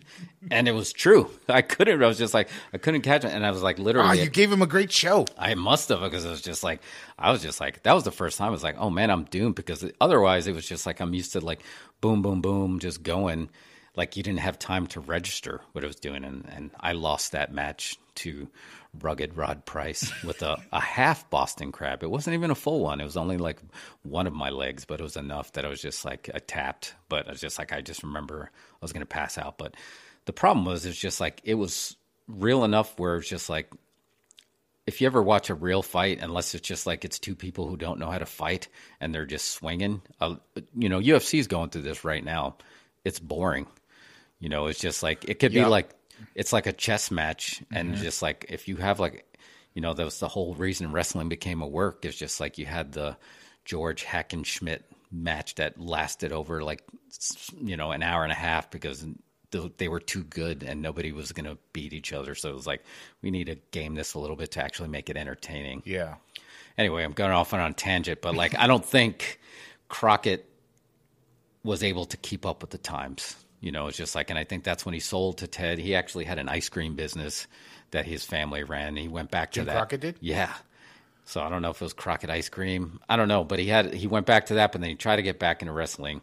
And 0.50 0.68
it 0.68 0.72
was 0.72 0.92
true. 0.92 1.30
I 1.50 1.62
couldn't, 1.62 2.02
I 2.02 2.08
was 2.08 2.18
just 2.18 2.34
like, 2.34 2.50
I 2.74 2.78
couldn't 2.80 3.02
catch 3.02 3.24
it. 3.24 3.32
And 3.32 3.46
I 3.46 3.52
was 3.52 3.62
like, 3.62 3.80
Ah, 3.80 3.84
literally, 3.84 4.24
you 4.24 4.30
gave 4.30 4.52
him 4.52 4.62
a 4.64 4.68
great 4.68 4.92
show. 4.92 5.26
I 5.38 5.54
must 5.54 5.90
have 5.90 6.00
because 6.02 6.26
it 6.26 6.30
was 6.30 6.42
just 6.42 6.64
like 6.64 6.82
I 7.18 7.32
was 7.32 7.42
just 7.42 7.60
like 7.60 7.84
that 7.84 7.94
was 7.94 8.04
the 8.04 8.12
first 8.12 8.38
time 8.38 8.48
I 8.48 8.52
was 8.52 8.64
like, 8.64 8.78
oh 8.80 8.90
man, 8.90 9.12
I'm 9.12 9.26
doomed 9.26 9.56
because 9.56 9.86
otherwise 10.02 10.48
it 10.48 10.54
was 10.54 10.68
just 10.68 10.86
like 10.86 11.00
I'm 11.00 11.14
used 11.14 11.34
to 11.34 11.40
like 11.40 11.62
boom, 12.02 12.22
boom, 12.22 12.42
boom, 12.42 12.80
just 12.80 13.04
going. 13.04 13.50
Like 14.00 14.16
you 14.16 14.24
didn't 14.24 14.40
have 14.40 14.58
time 14.58 14.88
to 14.88 15.02
register 15.02 15.60
what 15.74 15.84
it 15.84 15.88
was 15.88 15.98
doing, 15.98 16.24
and, 16.24 16.48
and 16.56 16.72
I 16.80 16.94
lost 16.94 17.34
that 17.34 17.54
match 17.54 17.98
to 18.16 18.48
Rugged 19.02 19.36
Rod 19.36 19.66
Price 19.66 20.10
with 20.24 20.42
a, 20.42 20.58
a 20.72 20.80
half 20.80 21.30
Boston 21.30 21.74
Crab. 21.74 22.02
It 22.02 22.10
wasn't 22.10 22.36
even 22.36 22.50
a 22.50 22.56
full 22.56 22.80
one; 22.80 23.02
it 23.02 23.04
was 23.04 23.18
only 23.18 23.36
like 23.36 23.60
one 24.04 24.26
of 24.26 24.32
my 24.32 24.52
legs, 24.52 24.86
but 24.86 25.02
it 25.02 25.04
was 25.04 25.18
enough 25.18 25.52
that 25.52 25.66
I 25.66 25.68
was 25.68 25.82
just 25.82 26.06
like 26.06 26.30
I 26.34 26.40
tapped. 26.40 26.96
But 27.10 27.28
I 27.28 27.32
was 27.32 27.42
just 27.42 27.60
like 27.60 27.74
I 27.74 27.82
just 27.82 28.02
remember 28.04 28.50
I 28.54 28.78
was 28.82 28.94
going 28.94 29.02
to 29.02 29.06
pass 29.06 29.38
out. 29.38 29.58
But 29.58 29.76
the 30.24 30.32
problem 30.32 30.66
was 30.66 30.86
it's 30.86 30.98
just 30.98 31.20
like 31.20 31.42
it 31.44 31.56
was 31.56 31.98
real 32.30 32.64
enough 32.64 32.98
where 32.98 33.18
it's 33.18 33.28
just 33.28 33.50
like 33.50 33.70
if 34.88 35.02
you 35.02 35.08
ever 35.08 35.22
watch 35.22 35.50
a 35.50 35.56
real 35.56 35.82
fight, 35.82 36.20
unless 36.22 36.56
it's 36.56 36.66
just 36.66 36.88
like 36.88 37.04
it's 37.04 37.20
two 37.20 37.36
people 37.36 37.68
who 37.68 37.76
don't 37.76 38.00
know 38.00 38.10
how 38.10 38.18
to 38.18 38.26
fight 38.26 38.70
and 39.02 39.14
they're 39.14 39.26
just 39.26 39.52
swinging, 39.52 40.02
uh, 40.22 40.36
you 40.74 40.88
know, 40.88 41.02
UFC's 41.02 41.48
going 41.48 41.70
through 41.70 41.82
this 41.82 42.06
right 42.06 42.24
now. 42.24 42.56
It's 43.04 43.20
boring. 43.20 43.68
You 44.40 44.50
know, 44.50 44.68
it's 44.68 44.80
just 44.80 45.04
like 45.04 45.26
it 45.26 45.40
could 45.40 45.54
Yeah. 45.54 45.66
be 45.66 45.70
like 45.70 45.90
it's 46.36 46.52
like 46.54 46.68
a 46.68 46.74
chess 46.74 47.12
match, 47.12 47.62
and 47.72 47.94
mm-hmm. 47.94 48.04
just 48.04 48.22
like 48.22 48.46
if 48.50 48.68
you 48.68 48.78
have 48.78 49.00
like, 49.00 49.26
you 49.74 49.82
know, 49.82 49.94
that 49.94 50.04
was 50.04 50.20
the 50.20 50.28
whole 50.28 50.54
reason 50.56 50.92
wrestling 50.92 51.30
became 51.30 51.62
a 51.62 51.68
work. 51.68 52.06
Is 52.06 52.16
just 52.16 52.40
like 52.40 52.58
you 52.58 52.66
had 52.66 52.92
the 52.94 53.18
George 53.66 54.04
Hackenschmidt 54.04 54.82
match 55.12 55.56
that 55.56 55.80
lasted 55.80 56.32
over 56.32 56.64
like 56.64 56.84
you 57.60 57.76
know 57.76 57.92
an 57.92 58.04
hour 58.04 58.24
and 58.24 58.32
a 58.32 58.36
half 58.36 58.70
because 58.70 59.06
they 59.78 59.88
were 59.88 60.00
too 60.00 60.24
good 60.24 60.62
and 60.64 60.82
nobody 60.82 61.12
was 61.12 61.32
going 61.32 61.46
to 61.46 61.58
beat 61.74 61.92
each 61.94 62.14
other. 62.14 62.36
So 62.36 62.50
it 62.50 62.56
was 62.56 62.68
like 62.68 62.84
we 63.22 63.32
need 63.32 63.46
to 63.46 63.56
game 63.72 63.96
this 63.96 64.14
a 64.14 64.20
little 64.20 64.36
bit 64.36 64.52
to 64.52 64.64
actually 64.64 64.90
make 64.90 65.10
it 65.10 65.18
entertaining. 65.18 65.82
Yeah. 65.86 66.16
Anyway, 66.78 67.04
I'm 67.04 67.14
going 67.14 67.32
off 67.32 67.54
on 67.54 67.60
a 67.60 67.74
tangent, 67.74 68.22
but 68.22 68.36
like 68.36 68.58
I 68.58 68.68
don't 68.68 68.86
think 68.86 69.40
Crockett 69.88 70.46
was 71.64 71.84
able 71.84 72.06
to 72.06 72.18
keep 72.18 72.46
up 72.46 72.62
with 72.62 72.70
the 72.70 72.78
times. 72.78 73.36
You 73.62 73.72
know, 73.72 73.88
it's 73.88 73.98
just 73.98 74.16
like, 74.16 74.30
and 74.30 74.40
I 74.40 74.44
think 74.46 74.64
that's 74.64 74.86
when 74.86 74.94
he 74.94 75.00
sold 75.00 75.40
to 75.40 75.48
Ted. 75.48 75.80
He 75.80 75.96
actually 75.96 76.26
had 76.26 76.40
an 76.40 76.48
ice 76.48 76.70
cream 76.70 76.96
business 76.96 77.48
that 77.92 78.06
his 78.06 78.24
family 78.24 78.64
ran. 78.64 78.96
He 78.96 79.08
went 79.08 79.32
back 79.32 79.52
to 79.52 79.60
Jim 79.60 79.66
that. 79.66 79.76
Crockett 79.76 80.02
did? 80.02 80.16
Yeah. 80.22 80.54
So 81.26 81.42
I 81.42 81.50
don't 81.50 81.62
know 81.62 81.70
if 81.72 81.82
it 81.82 81.86
was 81.86 81.94
Crockett 81.94 82.30
ice 82.30 82.50
cream. 82.50 83.00
I 83.10 83.16
don't 83.16 83.28
know, 83.28 83.44
but 83.44 83.60
he 83.60 83.68
had 83.68 83.94
he 83.94 84.08
went 84.08 84.26
back 84.26 84.48
to 84.48 84.56
that, 84.56 84.72
but 84.72 84.82
then 84.82 84.90
he 84.90 84.96
tried 84.96 85.18
to 85.18 85.22
get 85.22 85.38
back 85.40 85.62
into 85.62 85.74
wrestling. 85.74 86.22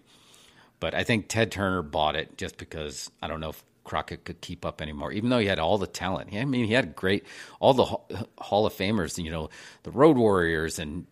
But 0.81 0.95
I 0.95 1.05
think 1.05 1.29
Ted 1.29 1.53
Turner 1.53 1.83
bought 1.83 2.17
it 2.17 2.37
just 2.37 2.57
because 2.57 3.11
I 3.23 3.29
don't 3.29 3.41
know 3.41 3.51
if 3.51 3.63
Crockett 3.85 4.25
could 4.25 4.41
keep 4.41 4.65
up 4.67 4.83
anymore, 4.83 5.13
even 5.13 5.31
though 5.31 5.39
he 5.39 5.47
had 5.47 5.59
all 5.59 5.79
the 5.79 5.87
talent. 5.87 6.31
I 6.35 6.45
mean, 6.45 6.65
he 6.67 6.73
had 6.73 6.97
great, 6.97 7.25
all 7.61 7.73
the 7.73 7.85
Hall- 7.85 8.09
Hall 8.39 8.67
of 8.67 8.75
Famers, 8.75 9.23
you 9.23 9.31
know, 9.31 9.49
the 9.85 9.93
Road 9.93 10.17
Warriors 10.17 10.79
and 10.79 11.07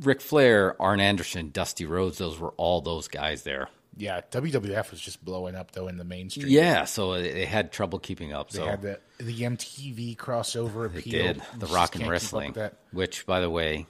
Ric 0.00 0.20
Flair, 0.22 0.80
Arn 0.80 1.00
Anderson, 1.00 1.50
Dusty 1.50 1.84
Rhodes. 1.84 2.18
Those 2.18 2.38
were 2.38 2.54
all 2.56 2.80
those 2.80 3.06
guys 3.06 3.42
there. 3.42 3.68
Yeah, 3.96 4.20
WWF 4.30 4.90
was 4.90 5.00
just 5.00 5.24
blowing 5.24 5.54
up 5.54 5.72
though 5.72 5.88
in 5.88 5.96
the 5.96 6.04
mainstream. 6.04 6.48
Yeah, 6.48 6.84
so 6.84 7.14
it 7.14 7.48
had 7.48 7.72
trouble 7.72 7.98
keeping 7.98 8.32
up. 8.32 8.50
They 8.50 8.58
so 8.58 8.66
had 8.66 8.82
the 8.82 9.00
the 9.18 9.40
MTV 9.42 10.16
crossover 10.16 10.86
appeal. 10.86 11.14
It 11.14 11.34
did 11.34 11.42
the 11.58 11.66
rock 11.66 11.96
and 11.96 12.08
wrestling, 12.08 12.54
which, 12.92 13.24
by 13.24 13.40
the 13.40 13.48
way, 13.48 13.86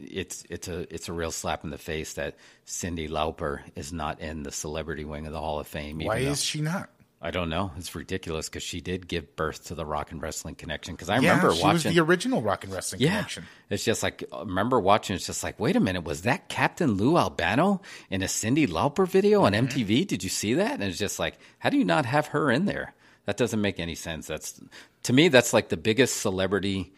it's 0.00 0.44
it's 0.50 0.66
a 0.66 0.92
it's 0.92 1.08
a 1.08 1.12
real 1.12 1.30
slap 1.30 1.62
in 1.62 1.70
the 1.70 1.78
face 1.78 2.14
that 2.14 2.34
Cyndi 2.66 3.08
Lauper 3.08 3.60
is 3.76 3.92
not 3.92 4.20
in 4.20 4.42
the 4.42 4.50
celebrity 4.52 5.04
wing 5.04 5.26
of 5.26 5.32
the 5.32 5.40
Hall 5.40 5.60
of 5.60 5.66
Fame. 5.68 6.00
even 6.00 6.06
Why 6.06 6.24
though- 6.24 6.32
is 6.32 6.42
she 6.42 6.60
not? 6.60 6.90
I 7.24 7.30
don't 7.30 7.48
know? 7.48 7.72
It's 7.78 7.94
ridiculous 7.94 8.50
because 8.50 8.62
she 8.62 8.82
did 8.82 9.08
give 9.08 9.34
birth 9.34 9.64
to 9.68 9.74
the 9.74 9.86
rock 9.86 10.12
and 10.12 10.20
wrestling 10.20 10.56
connection. 10.56 10.94
Because 10.94 11.08
I 11.08 11.14
yeah, 11.20 11.30
remember 11.30 11.54
she 11.54 11.62
watching 11.62 11.72
was 11.88 11.94
the 11.94 12.00
original 12.00 12.42
rock 12.42 12.64
and 12.64 12.72
wrestling 12.72 13.00
yeah, 13.00 13.12
connection. 13.16 13.44
it's 13.70 13.82
just 13.82 14.02
like 14.02 14.24
I 14.30 14.40
remember 14.40 14.78
watching. 14.78 15.16
It's 15.16 15.26
just 15.26 15.42
like, 15.42 15.58
wait 15.58 15.74
a 15.74 15.80
minute, 15.80 16.04
was 16.04 16.22
that 16.22 16.50
Captain 16.50 16.92
Lou 16.92 17.16
Albano 17.16 17.80
in 18.10 18.22
a 18.22 18.26
Cyndi 18.26 18.68
Lauper 18.68 19.08
video 19.08 19.42
on 19.44 19.52
Mm-hmm. 19.52 19.66
MTV? 19.66 20.06
Did 20.06 20.22
you 20.22 20.28
see 20.28 20.52
that? 20.54 20.72
And 20.74 20.82
it's 20.82 20.98
just 20.98 21.18
like, 21.18 21.38
how 21.60 21.70
do 21.70 21.78
you 21.78 21.84
not 21.86 22.04
have 22.04 22.26
her 22.28 22.50
in 22.50 22.66
there? 22.66 22.92
That 23.24 23.38
doesn't 23.38 23.60
make 23.60 23.80
any 23.80 23.94
sense. 23.94 24.26
That's 24.26 24.60
to 25.04 25.12
me, 25.14 25.28
that's 25.28 25.54
like 25.54 25.70
the 25.70 25.78
biggest 25.78 26.18
celebrity 26.18 26.92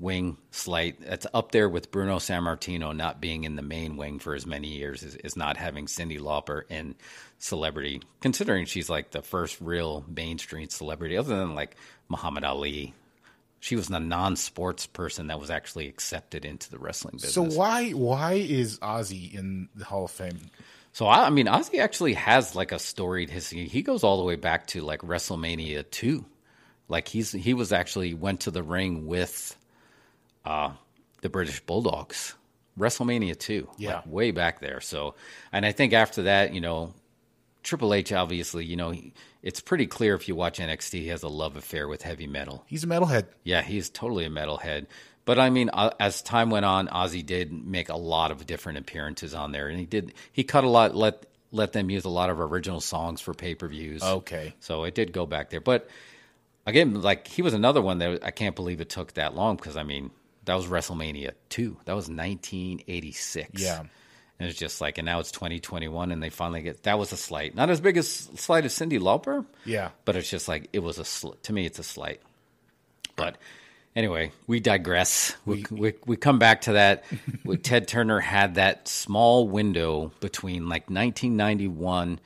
wing 0.00 0.38
slight. 0.50 1.00
That's 1.00 1.26
up 1.32 1.52
there 1.52 1.68
with 1.68 1.90
Bruno 1.90 2.16
Sammartino 2.16 2.96
not 2.96 3.20
being 3.20 3.44
in 3.44 3.54
the 3.54 3.62
main 3.62 3.96
wing 3.96 4.18
for 4.18 4.34
as 4.34 4.46
many 4.46 4.68
years 4.68 5.02
is, 5.02 5.14
is 5.16 5.36
not 5.36 5.56
having 5.56 5.86
Cyndi 5.86 6.18
Lauper 6.18 6.62
in 6.68 6.96
celebrity, 7.38 8.02
considering 8.20 8.64
she's 8.64 8.88
like 8.88 9.10
the 9.10 9.22
first 9.22 9.60
real 9.60 10.04
mainstream 10.08 10.68
celebrity, 10.70 11.16
other 11.16 11.36
than 11.36 11.54
like 11.54 11.76
Muhammad 12.08 12.44
Ali. 12.44 12.94
She 13.62 13.76
was 13.76 13.90
a 13.90 14.00
non-sports 14.00 14.86
person 14.86 15.26
that 15.26 15.38
was 15.38 15.50
actually 15.50 15.86
accepted 15.86 16.46
into 16.46 16.70
the 16.70 16.78
wrestling 16.78 17.16
business. 17.16 17.34
So 17.34 17.42
why 17.42 17.90
why 17.90 18.32
is 18.32 18.78
Ozzy 18.78 19.34
in 19.34 19.68
the 19.74 19.84
Hall 19.84 20.06
of 20.06 20.10
Fame? 20.10 20.38
So 20.92 21.06
I, 21.06 21.26
I 21.26 21.30
mean, 21.30 21.44
Ozzy 21.44 21.78
actually 21.78 22.14
has 22.14 22.56
like 22.56 22.72
a 22.72 22.78
storied 22.78 23.28
history. 23.28 23.68
He 23.68 23.82
goes 23.82 24.02
all 24.02 24.16
the 24.16 24.24
way 24.24 24.36
back 24.36 24.66
to 24.68 24.80
like 24.80 25.02
WrestleMania 25.02 25.90
two. 25.90 26.24
Like 26.88 27.06
he's 27.06 27.32
he 27.32 27.52
was 27.52 27.70
actually 27.70 28.14
went 28.14 28.40
to 28.40 28.50
the 28.50 28.62
ring 28.62 29.06
with 29.06 29.56
uh, 30.44 30.72
the 31.22 31.28
British 31.28 31.60
Bulldogs. 31.60 32.34
WrestleMania 32.78 33.38
two, 33.38 33.68
Yeah. 33.76 33.96
like, 33.96 34.06
way 34.06 34.30
back 34.30 34.60
there. 34.60 34.80
So, 34.80 35.14
and 35.52 35.66
I 35.66 35.72
think 35.72 35.92
after 35.92 36.22
that, 36.22 36.54
you 36.54 36.60
know, 36.60 36.94
Triple 37.62 37.92
H 37.92 38.10
obviously, 38.12 38.64
you 38.64 38.76
know, 38.76 38.90
he, 38.90 39.12
it's 39.42 39.60
pretty 39.60 39.86
clear 39.86 40.14
if 40.14 40.28
you 40.28 40.34
watch 40.34 40.58
NXT, 40.58 40.92
he 41.00 41.08
has 41.08 41.22
a 41.22 41.28
love 41.28 41.56
affair 41.56 41.88
with 41.88 42.02
heavy 42.02 42.26
metal. 42.26 42.64
He's 42.66 42.84
a 42.84 42.86
metalhead. 42.86 43.26
Yeah, 43.44 43.60
he's 43.60 43.90
totally 43.90 44.24
a 44.24 44.30
metalhead. 44.30 44.86
But 45.26 45.38
I 45.38 45.50
mean, 45.50 45.68
uh, 45.72 45.90
as 46.00 46.22
time 46.22 46.48
went 46.48 46.64
on, 46.64 46.88
Ozzy 46.88 47.24
did 47.26 47.52
make 47.52 47.90
a 47.90 47.96
lot 47.96 48.30
of 48.30 48.46
different 48.46 48.78
appearances 48.78 49.34
on 49.34 49.52
there, 49.52 49.68
and 49.68 49.78
he 49.78 49.84
did 49.84 50.14
he 50.32 50.42
cut 50.44 50.64
a 50.64 50.68
lot 50.68 50.94
let 50.94 51.26
let 51.52 51.72
them 51.72 51.90
use 51.90 52.04
a 52.04 52.08
lot 52.08 52.30
of 52.30 52.40
original 52.40 52.80
songs 52.80 53.20
for 53.20 53.34
pay 53.34 53.54
per 53.54 53.68
views. 53.68 54.02
Okay. 54.02 54.54
so 54.60 54.84
it 54.84 54.94
did 54.94 55.12
go 55.12 55.26
back 55.26 55.50
there. 55.50 55.60
But 55.60 55.88
again, 56.64 57.02
like 57.02 57.26
he 57.28 57.42
was 57.42 57.52
another 57.52 57.82
one 57.82 57.98
that 57.98 58.24
I 58.24 58.30
can't 58.30 58.56
believe 58.56 58.80
it 58.80 58.88
took 58.88 59.12
that 59.14 59.34
long 59.34 59.56
because 59.56 59.76
I 59.76 59.82
mean 59.82 60.10
that 60.50 60.56
was 60.56 60.66
WrestleMania 60.66 61.30
two. 61.48 61.76
That 61.84 61.94
was 61.94 62.08
1986. 62.08 63.62
Yeah. 63.62 63.78
And 64.38 64.48
it's 64.48 64.58
just 64.58 64.80
like, 64.80 64.98
and 64.98 65.06
now 65.06 65.20
it's 65.20 65.30
2021, 65.32 66.10
and 66.10 66.20
they 66.22 66.30
finally 66.30 66.62
get 66.62 66.82
that 66.82 66.98
was 66.98 67.12
a 67.12 67.16
slight, 67.16 67.54
not 67.54 67.70
as 67.70 67.80
big 67.80 67.96
as 67.96 68.10
slight 68.10 68.64
as 68.64 68.72
Cyndi 68.74 68.98
Lauper, 68.98 69.44
Yeah. 69.64 69.90
but 70.04 70.16
it's 70.16 70.28
just 70.30 70.48
like 70.48 70.68
it 70.72 70.80
was 70.80 70.98
a 70.98 71.04
sl- 71.04 71.34
to 71.42 71.52
me, 71.52 71.66
it's 71.66 71.78
a 71.78 71.82
slight. 71.84 72.20
But 73.16 73.36
anyway, 73.94 74.32
we 74.48 74.58
digress. 74.60 75.36
We 75.44 75.64
we, 75.70 75.92
we 76.06 76.16
come 76.16 76.38
back 76.38 76.62
to 76.62 76.72
that. 76.72 77.04
Ted 77.62 77.86
Turner 77.86 78.18
had 78.18 78.56
that 78.56 78.88
small 78.88 79.46
window 79.46 80.10
between 80.20 80.68
like 80.68 80.90
1991 80.90 82.18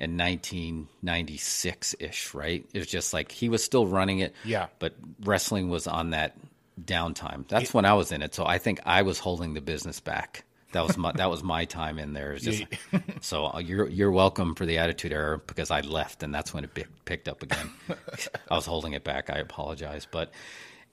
and 0.00 0.18
1996 0.18 1.94
ish, 2.00 2.34
right? 2.34 2.66
It 2.74 2.78
was 2.78 2.88
just 2.88 3.12
like 3.12 3.30
he 3.30 3.48
was 3.48 3.62
still 3.62 3.86
running 3.86 4.18
it, 4.20 4.34
Yeah. 4.44 4.66
But 4.80 4.94
wrestling 5.22 5.68
was 5.70 5.86
on 5.86 6.10
that 6.10 6.36
downtime. 6.84 7.46
That's 7.48 7.74
when 7.74 7.84
I 7.84 7.94
was 7.94 8.12
in 8.12 8.22
it, 8.22 8.34
so 8.34 8.46
I 8.46 8.58
think 8.58 8.80
I 8.84 9.02
was 9.02 9.18
holding 9.18 9.54
the 9.54 9.60
business 9.60 10.00
back. 10.00 10.44
That 10.72 10.86
was 10.86 10.96
my 10.96 11.12
that 11.16 11.30
was 11.30 11.42
my 11.42 11.64
time 11.64 11.98
in 11.98 12.12
there. 12.12 12.36
Just 12.36 12.64
so 13.20 13.46
uh, 13.46 13.58
you're 13.58 13.88
you're 13.88 14.10
welcome 14.10 14.54
for 14.54 14.66
the 14.66 14.78
Attitude 14.78 15.12
error 15.12 15.42
because 15.46 15.70
I 15.70 15.80
left 15.80 16.22
and 16.22 16.34
that's 16.34 16.54
when 16.54 16.64
it 16.64 16.74
pick, 16.74 16.88
picked 17.04 17.28
up 17.28 17.42
again. 17.42 17.70
I 18.50 18.54
was 18.54 18.66
holding 18.66 18.92
it 18.92 19.04
back. 19.04 19.30
I 19.30 19.38
apologize, 19.38 20.06
but 20.10 20.32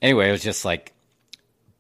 anyway, 0.01 0.29
it 0.29 0.31
was 0.31 0.43
just 0.43 0.65
like 0.65 0.93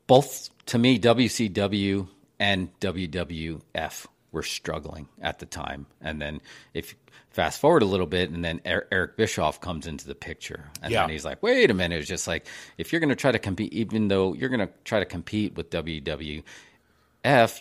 both 0.05 0.49
to 0.67 0.77
me 0.77 0.99
WCW 0.99 2.07
and 2.39 2.69
WWF 2.79 4.05
were 4.31 4.43
struggling 4.43 5.07
at 5.21 5.39
the 5.39 5.45
time. 5.45 5.85
And 6.01 6.21
then 6.21 6.41
if 6.73 6.95
fast 7.29 7.59
forward 7.61 7.81
a 7.81 7.85
little 7.85 8.05
bit, 8.07 8.29
and 8.29 8.43
then 8.43 8.61
Er- 8.65 8.87
Eric 8.91 9.15
Bischoff 9.17 9.61
comes 9.61 9.87
into 9.87 10.07
the 10.07 10.15
picture, 10.15 10.69
and 10.81 10.91
Yeah. 10.91 11.01
then 11.03 11.11
he's 11.11 11.25
like, 11.25 11.41
"Wait 11.43 11.71
a 11.71 11.73
minute!" 11.73 11.99
It's 11.99 12.07
just 12.09 12.27
like 12.27 12.45
if 12.77 12.91
you're 12.91 12.99
going 12.99 13.09
to 13.09 13.15
try 13.15 13.31
to 13.31 13.39
compete, 13.39 13.71
even 13.73 14.07
though 14.07 14.33
you're 14.33 14.49
going 14.49 14.67
to 14.67 14.69
try 14.83 14.99
to 14.99 15.05
compete 15.05 15.55
with 15.55 15.69
WWF, 15.69 16.43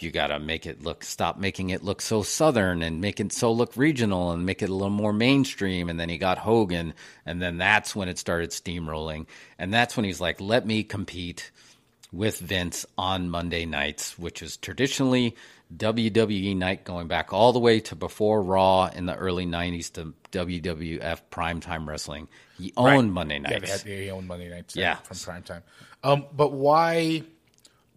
you 0.02 0.10
got 0.10 0.28
to 0.28 0.38
make 0.38 0.66
it 0.66 0.82
look, 0.82 1.02
stop 1.04 1.38
making 1.38 1.70
it 1.70 1.82
look 1.84 2.00
so 2.00 2.22
southern, 2.22 2.82
and 2.82 3.00
make 3.00 3.20
it 3.20 3.32
so 3.32 3.52
look 3.52 3.76
regional, 3.76 4.32
and 4.32 4.44
make 4.46 4.62
it 4.62 4.68
a 4.70 4.74
little 4.74 4.90
more 4.90 5.12
mainstream. 5.12 5.88
And 5.88 5.98
then 6.00 6.08
he 6.08 6.18
got 6.18 6.38
Hogan, 6.38 6.94
and 7.24 7.40
then 7.40 7.58
that's 7.58 7.94
when 7.94 8.08
it 8.08 8.18
started 8.18 8.50
steamrolling, 8.50 9.26
and 9.58 9.72
that's 9.72 9.96
when 9.96 10.04
he's 10.04 10.20
like, 10.20 10.40
"Let 10.40 10.66
me 10.66 10.82
compete." 10.82 11.50
with 12.12 12.38
Vince 12.38 12.86
on 12.96 13.28
Monday 13.28 13.66
nights, 13.66 14.16
which 14.16 14.40
is 14.40 14.56
traditionally 14.56 15.34
WWE 15.74 16.56
night 16.56 16.84
going 16.84 17.08
back 17.08 17.32
all 17.32 17.52
the 17.52 17.58
way 17.58 17.80
to 17.80 17.96
before 17.96 18.42
Raw 18.42 18.86
in 18.86 19.06
the 19.06 19.14
early 19.16 19.46
90s 19.46 19.92
to 19.94 20.14
WWF 20.30 21.22
primetime 21.30 21.86
wrestling. 21.86 22.28
He 22.56 22.72
owned 22.76 23.12
Monday 23.12 23.34
Yeah, 23.42 23.58
nights. 23.58 23.82
they 23.82 23.90
had 23.96 23.98
they 24.06 24.10
owned 24.10 24.28
Monday 24.28 24.48
nights. 24.48 24.76
uh, 24.76 24.80
Yeah. 24.80 24.94
from 24.96 25.16
prime 25.18 25.42
time. 25.42 25.62
Um, 26.04 26.26
but 26.32 26.52
why? 26.52 27.24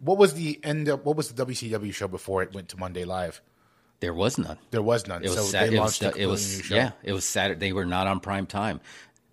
What 0.00 0.18
was 0.18 0.34
the 0.34 0.58
end? 0.64 0.88
Of, 0.88 1.04
what 1.04 1.16
was 1.16 1.30
the 1.32 1.46
WCW 1.46 1.92
show 1.94 2.08
before 2.08 2.42
it 2.42 2.52
went 2.54 2.68
to 2.70 2.76
Monday 2.76 3.04
Live? 3.04 3.40
there 4.00 4.14
was 4.14 4.38
none. 4.38 4.56
There 4.70 4.80
was 4.82 5.06
none. 5.06 5.22
It 5.22 5.28
was 5.28 5.36
so 5.36 5.42
Sat- 5.44 5.68
they 5.70 5.76
it 5.76 5.80
was, 5.80 6.00
a 6.02 6.16
it 6.16 6.26
was 6.26 6.56
new 6.56 6.62
show. 6.64 6.74
yeah, 6.74 6.92
it 7.02 7.12
was 7.12 7.24
Saturday. 7.26 7.60
They 7.68 7.72
were 7.74 7.84
not 7.84 8.06
on 8.06 8.20
prime 8.20 8.46
time. 8.46 8.80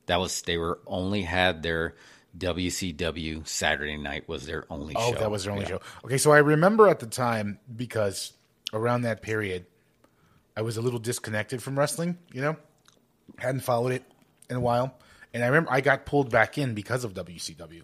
That 0.08 0.18
was 0.20 0.42
they 0.42 0.58
were 0.58 0.80
only 0.86 1.22
had 1.24 1.64
their 1.64 1.96
WCW 2.38 3.48
Saturday 3.48 3.98
night 3.98 4.28
was 4.28 4.46
their 4.46 4.66
only 4.70 4.94
show. 4.94 5.00
Oh, 5.02 5.14
show. 5.14 5.20
that 5.20 5.32
was 5.32 5.44
their 5.44 5.54
only 5.54 5.64
Yeah. 5.66 5.70
show. 5.72 5.82
Okay, 6.06 6.18
so 6.18 6.32
I 6.32 6.40
remember 6.40 6.88
at 6.88 7.00
the 7.00 7.06
time 7.08 7.60
because 7.76 8.34
around 8.74 9.02
that 9.02 9.22
period, 9.22 9.66
I 10.56 10.62
was 10.62 10.78
a 10.78 10.82
little 10.82 11.00
disconnected 11.00 11.62
from 11.64 11.78
wrestling. 11.78 12.18
You 12.32 12.42
know, 12.42 12.56
hadn't 13.38 13.62
followed 13.62 13.92
it 13.92 14.04
in 14.50 14.56
a 14.56 14.60
while, 14.60 14.96
and 15.34 15.44
I 15.44 15.48
remember 15.48 15.72
I 15.72 15.82
got 15.82 16.06
pulled 16.06 16.32
back 16.32 16.58
in 16.58 16.74
because 16.74 17.04
of 17.04 17.14
WCW. 17.14 17.84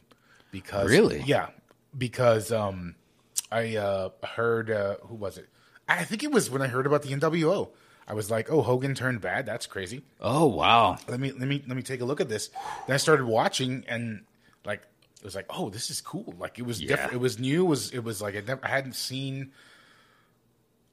Because 0.52 0.90
Really? 0.90 1.22
yeah, 1.26 1.48
because 1.98 2.52
um, 2.52 2.96
I 3.52 3.76
uh, 3.76 4.10
heard 4.24 4.70
uh, 4.70 4.98
who 5.04 5.16
was 5.16 5.38
it? 5.38 5.50
I 5.90 6.04
think 6.06 6.24
it 6.24 6.32
was 6.32 6.50
when 6.50 6.62
I 6.62 6.68
heard 6.68 6.86
about 6.86 7.02
the 7.04 7.10
NWO. 7.10 7.70
I 8.08 8.14
was 8.14 8.30
like, 8.30 8.52
"Oh, 8.52 8.62
Hogan 8.62 8.96
turned 8.96 9.22
bad. 9.22 9.46
That's 9.46 9.66
crazy." 9.66 10.04
Oh 10.20 10.46
wow. 10.46 10.98
let 11.08 11.20
me 11.20 11.32
let 11.32 11.48
me 11.48 11.64
let 11.68 11.76
me 11.76 11.82
take 11.84 12.02
a 12.02 12.06
look 12.06 12.20
at 12.22 12.30
this. 12.30 12.50
Then 12.88 12.94
I 12.94 12.98
started 12.98 13.26
watching 13.26 13.84
and 13.88 14.24
like 14.66 14.82
it 15.20 15.24
was 15.24 15.36
like, 15.36 15.46
oh, 15.50 15.70
this 15.70 15.90
is 15.90 16.02
cool. 16.02 16.34
Like 16.38 16.60
it 16.60 16.64
was 16.66 16.82
Yeah. 16.82 16.90
different. 16.90 17.14
It 17.14 17.20
was 17.20 17.40
new. 17.40 17.66
It 17.66 17.68
was 17.68 17.92
it 17.92 18.00
was 18.04 18.22
like 18.22 18.36
I 18.36 18.42
never 18.42 18.60
I 18.64 18.70
hadn't 18.70 18.96
seen. 18.96 19.52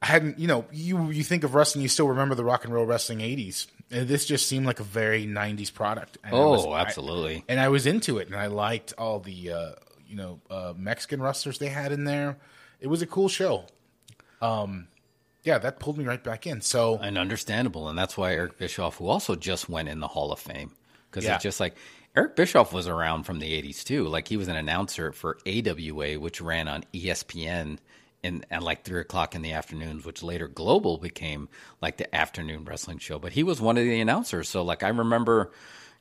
I 0.03 0.07
hadn't, 0.07 0.39
you 0.39 0.47
know, 0.49 0.65
you 0.73 1.11
you 1.11 1.23
think 1.23 1.45
of 1.45 1.55
wrestling, 1.55 1.83
you 1.83 1.89
still 1.89 2.09
remember 2.09 2.35
the 2.35 2.45
rock 2.45 2.65
and 2.65 2.73
roll 2.73 2.87
wrestling 2.87 3.19
'80s, 3.19 3.67
and 3.91 4.09
this 4.09 4.25
just 4.25 4.49
seemed 4.49 4.65
like 4.65 4.81
a 4.81 4.85
very 4.85 5.27
'90s 5.27 5.73
product. 5.73 6.17
And 6.25 6.33
Oh, 6.35 6.51
was- 6.53 6.67
I- 6.67 6.81
absolutely. 6.81 7.45
and 7.49 7.61
I 7.61 7.69
was 7.69 7.87
into 7.87 8.17
it, 8.19 8.27
and 8.29 8.35
I 8.37 8.47
liked 8.47 8.95
all 8.97 9.21
the 9.21 9.51
uh, 9.53 9.71
you 10.07 10.17
know 10.17 10.41
uh, 10.51 10.73
Mexican 10.75 11.21
wrestlers 11.21 11.59
they 11.59 11.69
had 11.69 11.93
in 11.93 12.05
there. 12.05 12.39
It 12.81 12.87
was 12.87 13.03
a 13.03 13.07
cool 13.07 13.29
show. 13.29 13.67
Um, 14.41 14.89
yeah, 15.43 15.59
that 15.59 15.81
pulled 15.81 15.99
me 15.99 16.05
right 16.05 16.23
back 16.25 16.47
in. 16.47 16.63
So 16.63 16.97
and 16.97 17.19
understandable, 17.19 17.91
and 17.91 17.99
that's 17.99 18.17
why 18.17 18.33
Eric 18.33 18.57
Bischoff, 18.57 18.97
who 18.97 19.07
also 19.09 19.37
just 19.37 19.69
went 19.69 19.91
in 19.91 20.01
the 20.01 20.09
Hall 20.09 20.33
of 20.33 20.39
Fame, 20.39 20.73
because 21.11 21.25
Yeah. 21.27 21.35
it's 21.35 21.43
just 21.43 21.61
like 21.61 21.75
Eric 22.17 22.35
Bischoff 22.35 22.73
was 22.73 22.89
around 22.89 23.23
from 23.23 23.39
the 23.39 23.63
'80s 23.63 23.85
too. 23.85 24.07
Like 24.09 24.29
he 24.29 24.37
was 24.37 24.49
an 24.49 24.57
announcer 24.57 25.13
for 25.13 25.39
AWA, 25.47 26.19
which 26.19 26.41
ran 26.41 26.67
on 26.67 26.85
ESPN 26.93 27.79
in 28.23 28.45
at 28.51 28.63
like 28.63 28.83
three 28.83 29.01
o'clock 29.01 29.35
in 29.35 29.43
the 29.43 29.53
afternoons, 29.53 30.05
which 30.05 30.23
later 30.23 30.49
Global 30.49 30.99
became 30.99 31.49
like 31.81 31.97
the 31.99 32.13
afternoon 32.15 32.65
wrestling 32.65 32.99
show. 32.99 33.19
But 33.19 33.33
he 33.33 33.43
was 33.43 33.61
one 33.61 33.79
of 33.79 33.85
the 33.85 34.01
announcers. 34.01 34.49
So 34.49 34.63
like 34.63 34.83
I 34.83 34.89
remember, 34.89 35.53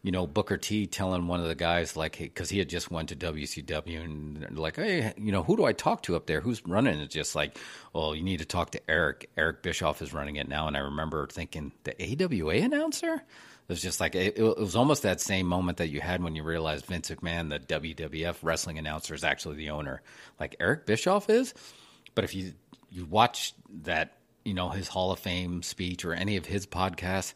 you 0.02 0.12
know, 0.12 0.26
Booker 0.26 0.58
T 0.58 0.88
telling 0.88 1.28
one 1.28 1.42
of 1.42 1.48
the 1.48 1.56
guys 1.56 1.98
like 1.98 2.18
because 2.18 2.50
he 2.50 2.58
had 2.60 2.70
just 2.70 2.90
went 2.90 3.10
to 3.10 3.16
WCW 3.16 4.04
and 4.04 4.58
like, 4.58 4.78
hey, 4.78 5.14
you 5.18 5.32
know, 5.32 5.44
who 5.44 5.58
do 5.58 5.66
I 5.66 5.74
talk 5.74 6.04
to 6.04 6.16
up 6.16 6.26
there? 6.26 6.40
Who's 6.40 6.66
running 6.66 7.00
it? 7.00 7.10
Just 7.10 7.36
like, 7.36 7.58
well, 7.94 8.16
you 8.16 8.24
need 8.24 8.40
to 8.40 8.46
talk 8.46 8.72
to 8.72 8.90
Eric. 8.90 9.30
Eric 9.36 9.62
Bischoff 9.62 10.02
is 10.02 10.14
running 10.14 10.38
it 10.38 10.48
now. 10.48 10.68
And 10.68 10.78
I 10.78 10.82
remember 10.82 11.28
thinking 11.28 11.74
the 11.84 11.96
AWA 12.02 12.56
announcer. 12.56 13.16
It 13.16 13.74
was 13.74 13.82
just 13.82 14.00
like 14.00 14.16
it, 14.16 14.38
it 14.38 14.58
was 14.58 14.78
almost 14.78 15.04
that 15.04 15.20
same 15.20 15.46
moment 15.46 15.80
that 15.80 15.90
you 15.90 16.00
had 16.00 16.24
when 16.24 16.34
you 16.34 16.44
realized 16.44 16.86
Vince 16.86 17.10
McMahon, 17.10 17.50
the 17.50 17.60
WWF 17.60 18.38
wrestling 18.42 18.78
announcer, 18.78 19.14
is 19.14 19.26
actually 19.26 19.58
the 19.58 19.72
owner. 19.72 20.02
Like 20.40 20.56
Eric 20.62 20.86
Bischoff 20.86 21.30
is. 21.30 21.54
But 22.16 22.24
if 22.24 22.34
you 22.34 22.54
you 22.90 23.06
watch 23.06 23.54
that, 23.84 24.18
you 24.46 24.54
know, 24.54 24.70
his 24.70 24.88
Hall 24.88 25.12
of 25.12 25.20
Fame 25.20 25.62
speech 25.62 26.06
or 26.06 26.14
any 26.14 26.38
of 26.38 26.46
his 26.46 26.66
podcasts, 26.66 27.34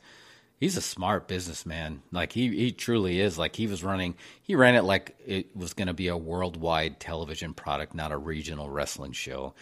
he's 0.64 0.78
a 0.78 0.82
smart 0.82 1.28
businessman. 1.28 2.02
Like 2.14 2.32
he 2.32 2.48
he 2.48 2.72
truly 2.72 3.20
is. 3.20 3.38
Like 3.38 3.56
he 3.56 3.68
was 3.68 3.84
running, 3.84 4.16
he 4.42 4.56
ran 4.56 4.76
it 4.76 4.84
like 4.84 5.16
it 5.26 5.54
was 5.56 5.74
going 5.74 5.90
to 5.90 5.94
be 5.94 6.08
a 6.08 6.16
worldwide 6.16 7.02
television 7.02 7.54
product, 7.54 7.94
not 7.94 8.14
a 8.14 8.18
regional 8.18 8.70
wrestling 8.70 9.12
show. 9.12 9.54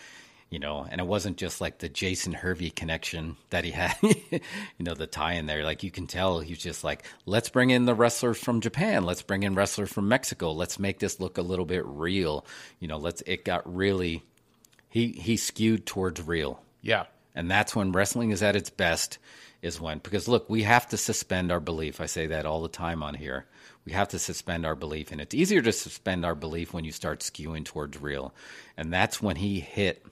You 0.52 0.60
know, 0.60 0.86
and 0.88 1.00
it 1.00 1.08
wasn't 1.08 1.38
just 1.38 1.62
like 1.62 1.80
the 1.80 1.88
Jason 1.88 2.34
Hervey 2.34 2.72
connection 2.72 3.38
that 3.52 3.64
he 3.64 3.72
had, 3.72 3.96
you 4.02 4.42
know, 4.82 4.94
the 4.94 5.08
tie 5.08 5.34
in 5.34 5.46
there. 5.46 5.64
Like 5.64 5.82
you 5.82 5.90
can 5.90 6.08
tell 6.08 6.42
he's 6.42 6.60
just 6.60 6.84
like, 6.84 7.06
let's 7.26 7.50
bring 7.50 7.70
in 7.70 7.86
the 7.86 7.96
wrestlers 7.96 8.38
from 8.38 8.60
Japan. 8.60 9.06
Let's 9.06 9.22
bring 9.22 9.44
in 9.44 9.56
wrestlers 9.56 9.92
from 9.92 10.10
Mexico. 10.10 10.52
Let's 10.52 10.78
make 10.78 11.00
this 11.00 11.22
look 11.22 11.38
a 11.38 11.42
little 11.42 11.66
bit 11.66 11.86
real. 11.86 12.46
You 12.80 12.90
know, 12.90 12.98
let's, 12.98 13.24
it 13.26 13.46
got 13.46 13.74
really 13.74 14.24
he 14.90 15.14
he 15.14 15.38
skewed 15.38 15.86
towards 15.86 16.22
real. 16.22 16.62
Yeah. 16.82 17.06
And 17.34 17.50
that's 17.50 17.74
when 17.74 17.94
wrestling 17.94 18.32
is 18.32 18.44
at 18.44 18.58
its 18.58 18.70
best 18.70 19.20
is 19.62 19.80
when 19.80 20.00
because 20.00 20.28
look, 20.28 20.50
we 20.50 20.64
have 20.64 20.88
to 20.90 20.98
suspend 20.98 21.52
our 21.52 21.60
belief. 21.60 22.02
I 22.02 22.06
say 22.08 22.28
that 22.28 22.46
all 22.46 22.62
the 22.62 22.70
time 22.70 23.04
on 23.04 23.14
here. 23.14 23.46
We 23.86 23.94
have 23.94 24.10
to 24.10 24.20
suspend 24.20 24.66
our 24.66 24.76
belief 24.76 25.12
and 25.12 25.20
it's 25.20 25.34
easier 25.34 25.62
to 25.62 25.72
suspend 25.72 26.24
our 26.26 26.36
belief 26.36 26.74
when 26.74 26.84
you 26.86 26.92
start 26.92 27.22
skewing 27.22 27.66
towards 27.66 28.00
real. 28.02 28.34
And 28.78 28.94
that's 28.94 29.22
when 29.22 29.36
he 29.38 29.60
hit 29.60 30.06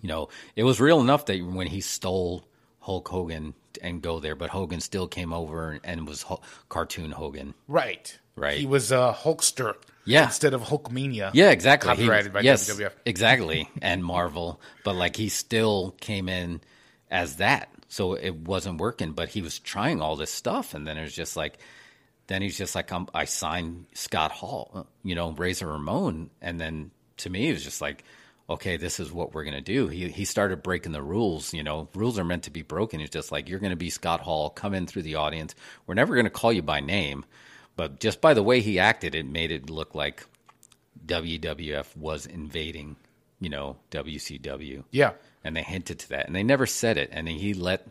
you 0.00 0.08
know, 0.08 0.28
it 0.56 0.64
was 0.64 0.80
real 0.80 1.00
enough 1.00 1.26
that 1.26 1.38
when 1.44 1.68
he 1.68 1.80
stole 1.80 2.44
Hulk 2.80 3.08
Hogan 3.08 3.54
and 3.80 4.02
go 4.02 4.18
there, 4.18 4.34
but 4.34 4.50
Hogan 4.50 4.80
still 4.80 5.06
came 5.06 5.32
over 5.32 5.78
and 5.84 6.08
was 6.08 6.24
cartoon 6.68 7.12
Hogan. 7.12 7.54
Right. 7.68 8.18
Right. 8.34 8.58
He 8.58 8.66
was 8.66 8.90
a 8.90 9.16
Hulkster. 9.16 9.74
Yeah. 10.04 10.24
Instead 10.24 10.54
of 10.54 10.62
Hulkamania. 10.62 11.30
Yeah, 11.32 11.50
exactly. 11.50 11.88
Copyrighted 11.88 12.32
was- 12.32 12.42
by 12.42 12.44
yes, 12.44 12.68
WWF. 12.68 12.92
exactly, 13.06 13.70
and 13.80 14.04
Marvel. 14.04 14.60
But 14.82 14.96
like 14.96 15.14
he 15.14 15.28
still 15.28 15.94
came 16.00 16.28
in 16.28 16.60
as 17.08 17.36
that, 17.36 17.71
so 17.92 18.14
it 18.14 18.34
wasn't 18.34 18.80
working. 18.80 19.12
But 19.12 19.28
he 19.28 19.42
was 19.42 19.58
trying 19.58 20.00
all 20.00 20.16
this 20.16 20.30
stuff, 20.30 20.72
and 20.72 20.86
then 20.86 20.96
it 20.96 21.02
was 21.02 21.12
just 21.12 21.36
like, 21.36 21.58
then 22.26 22.40
he's 22.40 22.56
just 22.56 22.74
like, 22.74 22.90
um, 22.90 23.06
I 23.12 23.26
signed 23.26 23.84
Scott 23.92 24.32
Hall, 24.32 24.86
you 25.02 25.14
know, 25.14 25.32
Razor 25.32 25.66
Ramon, 25.66 26.30
and 26.40 26.58
then 26.58 26.90
to 27.18 27.28
me 27.28 27.50
it 27.50 27.52
was 27.52 27.62
just 27.62 27.82
like, 27.82 28.02
okay, 28.48 28.78
this 28.78 28.98
is 28.98 29.12
what 29.12 29.34
we're 29.34 29.44
gonna 29.44 29.60
do. 29.60 29.88
He 29.88 30.08
he 30.08 30.24
started 30.24 30.62
breaking 30.62 30.92
the 30.92 31.02
rules. 31.02 31.52
You 31.52 31.62
know, 31.62 31.86
rules 31.94 32.18
are 32.18 32.24
meant 32.24 32.44
to 32.44 32.50
be 32.50 32.62
broken. 32.62 33.02
It's 33.02 33.12
just 33.12 33.30
like 33.30 33.50
you're 33.50 33.58
gonna 33.58 33.76
be 33.76 33.90
Scott 33.90 34.20
Hall, 34.20 34.48
come 34.48 34.72
in 34.72 34.86
through 34.86 35.02
the 35.02 35.16
audience. 35.16 35.54
We're 35.86 35.92
never 35.94 36.16
gonna 36.16 36.30
call 36.30 36.52
you 36.54 36.62
by 36.62 36.80
name. 36.80 37.26
But 37.76 38.00
just 38.00 38.22
by 38.22 38.32
the 38.32 38.42
way 38.42 38.60
he 38.60 38.78
acted, 38.78 39.14
it 39.14 39.26
made 39.26 39.50
it 39.50 39.68
look 39.68 39.94
like 39.94 40.24
WWF 41.04 41.94
was 41.94 42.24
invading, 42.24 42.96
you 43.38 43.50
know, 43.50 43.76
WCW. 43.90 44.84
Yeah. 44.90 45.12
And 45.44 45.56
they 45.56 45.62
hinted 45.62 45.98
to 46.00 46.08
that. 46.10 46.26
And 46.26 46.36
they 46.36 46.42
never 46.42 46.66
said 46.66 46.96
it. 46.96 47.10
And 47.12 47.28
he 47.28 47.54
let 47.54 47.88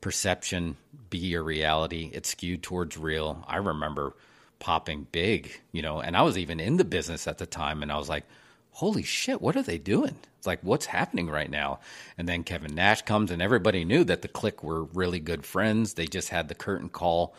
perception 0.00 0.76
be 1.10 1.18
your 1.18 1.42
reality. 1.42 2.10
It 2.12 2.26
skewed 2.26 2.62
towards 2.62 2.96
real. 2.96 3.44
I 3.46 3.56
remember 3.56 4.14
popping 4.58 5.06
big, 5.12 5.60
you 5.72 5.82
know, 5.82 6.00
and 6.00 6.16
I 6.16 6.22
was 6.22 6.38
even 6.38 6.60
in 6.60 6.76
the 6.78 6.84
business 6.84 7.26
at 7.26 7.38
the 7.38 7.46
time. 7.46 7.82
And 7.82 7.92
I 7.92 7.98
was 7.98 8.08
like, 8.08 8.24
holy 8.70 9.02
shit, 9.02 9.40
what 9.40 9.56
are 9.56 9.62
they 9.62 9.78
doing? 9.78 10.16
It's 10.38 10.46
like, 10.46 10.60
what's 10.62 10.86
happening 10.86 11.28
right 11.30 11.50
now? 11.50 11.80
And 12.18 12.28
then 12.28 12.44
Kevin 12.44 12.74
Nash 12.74 13.02
comes, 13.02 13.30
and 13.30 13.40
everybody 13.40 13.84
knew 13.84 14.04
that 14.04 14.22
the 14.22 14.28
Kliq 14.28 14.62
were 14.62 14.84
really 14.84 15.20
good 15.20 15.44
friends. 15.44 15.94
They 15.94 16.06
just 16.06 16.28
had 16.30 16.48
the 16.48 16.54
curtain 16.54 16.88
call. 16.88 17.34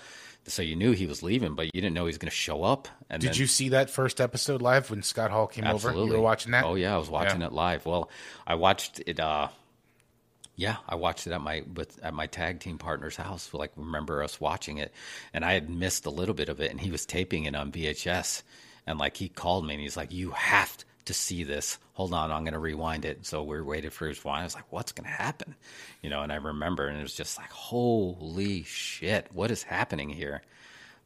So 0.47 0.61
you 0.61 0.75
knew 0.75 0.91
he 0.91 1.07
was 1.07 1.23
leaving, 1.23 1.55
but 1.55 1.65
you 1.73 1.81
didn't 1.81 1.93
know 1.95 2.03
he 2.03 2.07
was 2.09 2.19
going 2.19 2.29
to 2.29 2.35
show 2.35 2.63
up. 2.63 2.87
And 3.09 3.19
Did 3.21 3.31
then, 3.33 3.39
you 3.39 3.47
see 3.47 3.69
that 3.69 3.89
first 3.89 4.21
episode 4.21 4.61
live 4.61 4.89
when 4.91 5.01
Scott 5.01 5.31
Hall 5.31 5.47
came 5.47 5.63
Absolutely. 5.63 6.01
over? 6.03 6.11
You 6.11 6.17
were 6.17 6.23
watching 6.23 6.51
that? 6.51 6.65
Oh 6.65 6.75
yeah, 6.75 6.93
I 6.93 6.97
was 6.97 7.09
watching 7.09 7.41
Yeah. 7.41 7.47
it 7.47 7.53
live. 7.53 7.85
Well, 7.85 8.09
I 8.45 8.53
watched 8.55 9.01
it. 9.07 9.19
uh 9.19 9.47
Yeah, 10.55 10.77
I 10.87 10.95
watched 10.95 11.25
it 11.27 11.33
at 11.33 11.41
my 11.41 11.63
with 11.73 11.99
at 12.03 12.13
my 12.13 12.27
tag 12.27 12.59
team 12.59 12.77
partner's 12.77 13.15
house. 13.15 13.53
Like, 13.53 13.71
remember 13.75 14.21
us 14.23 14.39
watching 14.39 14.77
it, 14.77 14.93
and 15.33 15.43
I 15.43 15.53
had 15.53 15.69
missed 15.69 16.05
a 16.05 16.09
little 16.11 16.35
bit 16.35 16.47
of 16.49 16.59
it, 16.61 16.69
and 16.71 16.79
he 16.79 16.91
was 16.91 17.05
taping 17.07 17.45
it 17.45 17.55
on 17.55 17.71
VHS, 17.71 18.43
and 18.85 18.99
like 18.99 19.17
he 19.17 19.27
called 19.29 19.65
me 19.65 19.73
and 19.73 19.81
he's 19.81 19.97
like, 19.97 20.13
"You 20.13 20.31
have 20.31 20.77
to 20.77 20.85
see 21.13 21.43
this. 21.43 21.77
Hold 21.93 22.13
on, 22.13 22.31
I'm 22.31 22.43
going 22.43 22.53
to 22.53 22.59
rewind 22.59 23.05
it." 23.05 23.25
So 23.25 23.43
we 23.43 23.61
waited 23.61 23.93
for 23.93 24.07
his 24.07 24.23
wine. 24.23 24.41
I 24.41 24.43
was 24.43 24.55
like, 24.55 24.71
"What's 24.71 24.91
going 24.91 25.09
to 25.09 25.15
happen?" 25.15 25.55
You 26.01 26.09
know, 26.09 26.21
and 26.21 26.31
I 26.31 26.35
remember, 26.35 26.87
and 26.87 26.97
it 26.97 27.03
was 27.03 27.15
just 27.15 27.37
like, 27.37 27.51
"Holy 27.51 28.63
shit, 28.63 29.27
what 29.33 29.51
is 29.51 29.63
happening 29.63 30.09
here?" 30.09 30.41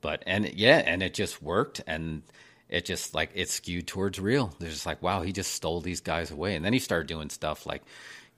but 0.02 0.24
and 0.26 0.54
yeah 0.54 0.82
and 0.86 1.04
it 1.04 1.14
just 1.14 1.42
worked 1.42 1.82
and 1.88 2.22
it 2.70 2.86
just 2.86 3.14
like 3.14 3.32
it 3.34 3.50
skewed 3.50 3.88
towards 3.88 4.20
real 4.20 4.54
they're 4.60 4.70
just 4.70 4.86
like 4.86 5.02
wow 5.02 5.22
he 5.22 5.32
just 5.32 5.54
stole 5.54 5.82
these 5.82 6.02
guys 6.02 6.32
away 6.32 6.56
and 6.56 6.64
then 6.64 6.74
he 6.74 6.80
started 6.80 7.08
doing 7.08 7.30
stuff 7.30 7.66
like 7.66 7.82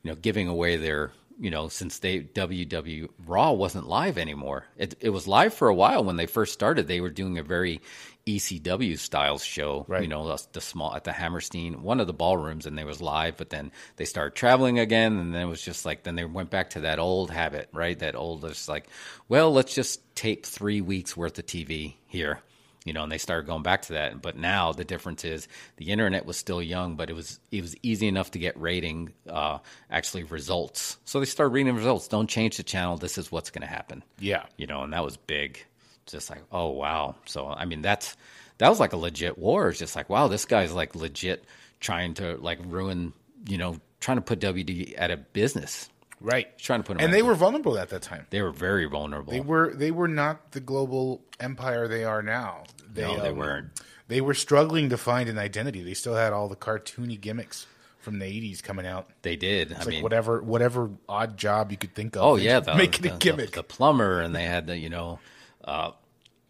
you 0.04 0.10
know 0.10 0.16
giving 0.16 0.48
away 0.48 0.78
their 0.78 1.12
you 1.42 1.50
know 1.52 1.68
since 1.68 2.00
they 2.00 2.22
ww 2.22 3.10
raw 3.26 3.52
wasn't 3.52 3.88
live 3.90 4.18
anymore. 4.18 4.66
It, 4.78 4.96
it 5.02 5.10
was 5.10 5.28
live 5.28 5.54
for 5.54 5.68
a 5.68 5.76
while 5.76 6.04
when 6.06 6.16
they 6.16 6.28
first 6.28 6.54
started. 6.54 6.88
They 6.88 7.02
were 7.02 7.10
doing 7.10 7.38
a 7.38 7.44
very 7.44 7.82
ecw 8.28 9.00
styles 9.00 9.44
show 9.44 9.84
Right. 9.88 10.04
you 10.04 10.08
know 10.08 10.28
the, 10.28 10.44
the 10.54 10.62
small 10.62 10.94
at 10.96 11.04
the 11.06 11.12
hammerstein 11.12 11.82
one 11.82 12.00
of 12.00 12.06
the 12.06 12.14
ballrooms 12.14 12.68
and 12.68 12.78
they 12.78 12.84
was 12.84 13.02
live 13.02 13.36
but 13.36 13.50
then 13.50 13.72
they 13.96 14.06
started 14.06 14.36
traveling 14.36 14.78
again 14.78 15.18
and 15.18 15.34
then 15.34 15.42
it 15.42 15.50
was 15.50 15.60
just 15.64 15.88
like 15.88 16.04
then 16.04 16.14
they 16.14 16.24
went 16.24 16.52
back 16.52 16.70
to 16.72 16.82
that 16.82 17.00
old 17.00 17.32
habit 17.32 17.68
right? 17.74 17.98
That 17.98 18.16
old 18.16 18.42
just 18.48 18.70
like 18.70 18.88
well 19.28 19.52
let's 19.52 19.74
just 19.74 20.02
tape 20.16 20.46
three 20.46 20.82
weeks 20.82 21.18
worth 21.18 21.40
of 21.40 21.48
tv 21.48 21.96
here 22.06 22.42
you 22.86 22.94
know 22.94 23.04
and 23.04 23.12
they 23.12 23.18
started 23.18 23.46
going 23.48 23.64
back 23.64 23.84
to 23.84 23.94
that 23.94 24.22
but 24.22 24.36
now 24.36 24.72
the 24.72 24.84
difference 24.84 25.24
is 25.24 25.48
the 25.78 25.92
internet 25.92 26.26
was 26.26 26.36
still 26.38 26.62
young 26.64 26.96
but 26.96 27.10
it 27.10 27.14
was 27.14 27.40
it 27.52 27.62
was 27.62 27.76
easy 27.84 28.08
enough 28.08 28.32
to 28.32 28.40
get 28.40 28.60
rating 28.60 29.14
uh 29.30 29.60
actually 29.90 30.24
results 30.24 30.98
so 31.06 31.20
they 31.20 31.26
started 31.26 31.54
reading 31.54 31.76
results 31.76 32.08
don't 32.08 32.30
change 32.30 32.58
the 32.58 32.64
channel 32.64 32.98
this 32.98 33.18
is 33.18 33.32
what's 33.32 33.52
going 33.52 33.62
to 33.62 33.68
happen 33.74 34.04
Yeah. 34.20 34.46
you 34.58 34.66
know, 34.68 34.82
and 34.84 34.94
that 34.94 35.04
was 35.04 35.18
big. 35.18 35.64
Just 36.08 36.30
like, 36.32 36.42
oh 36.52 36.70
wow. 36.70 37.16
So 37.26 37.48
I 37.48 37.66
mean, 37.66 37.82
that's 37.84 38.18
that 38.58 38.68
was 38.70 38.80
like 38.80 38.92
a 38.94 38.98
legit 38.98 39.38
war. 39.38 39.70
It's 39.70 39.80
just 39.80 39.96
like, 39.96 40.10
wow, 40.10 40.28
this 40.28 40.46
guy's 40.46 40.74
like 40.74 40.96
legit 40.96 41.46
trying 41.80 42.16
to 42.16 42.36
like 42.38 42.60
ruin, 42.66 43.14
you 43.48 43.58
know, 43.58 43.78
trying 44.00 44.18
to 44.18 44.22
put 44.22 44.40
WD 44.40 44.98
out 44.98 45.12
of 45.12 45.32
business. 45.32 45.90
Right. 46.22 46.48
He's 46.56 46.66
trying 46.66 46.82
to 46.82 46.88
put 46.88 46.98
'em 46.98 47.00
And 47.00 47.10
out 47.10 47.12
they 47.14 47.20
of 47.22 47.26
were 47.28 47.36
vulnerable 47.36 47.78
at 47.78 47.90
that 47.90 48.04
time. 48.04 48.28
They 48.30 48.42
were 48.42 48.52
very 48.52 48.86
vulnerable. 48.86 49.34
They 49.34 49.40
were 49.40 49.74
they 49.74 49.92
were 49.92 50.08
not 50.08 50.52
the 50.52 50.60
global 50.60 51.22
empire 51.40 51.88
they 51.88 52.04
are 52.04 52.22
now. 52.22 52.64
They, 52.94 53.02
No, 53.02 53.20
they 53.22 53.30
um, 53.30 53.38
weren't. 53.38 53.82
They 54.08 54.22
were 54.22 54.34
struggling 54.34 54.90
to 54.90 54.98
find 54.98 55.30
an 55.30 55.38
identity. 55.38 55.82
They 55.84 55.94
still 55.94 56.16
had 56.16 56.34
all 56.34 56.48
the 56.50 56.56
cartoony 56.56 57.20
gimmicks 57.20 57.66
from 58.00 58.20
the 58.20 58.26
'80s 58.26 58.62
coming 58.62 58.86
out. 58.86 59.10
They 59.22 59.36
did. 59.36 59.72
I 59.72 59.78
It's 59.78 59.86
mean, 59.88 59.96
like 59.98 60.04
whatever 60.04 60.42
whatever 60.42 60.90
odd 61.08 61.38
job 61.38 61.72
you 61.72 61.78
could 61.78 61.96
think 61.96 62.16
of. 62.16 62.22
Oh 62.24 62.36
yeah, 62.36 62.60
the, 62.62 62.76
make 62.76 63.00
the, 63.00 63.14
a 63.14 63.18
gimmick. 63.18 63.52
The, 63.52 63.58
the 63.58 63.64
plumber, 63.64 64.22
and 64.22 64.36
they 64.36 64.44
had 64.44 64.68
the 64.68 64.78
you 64.78 64.90
know, 64.90 65.20
uh, 65.64 65.92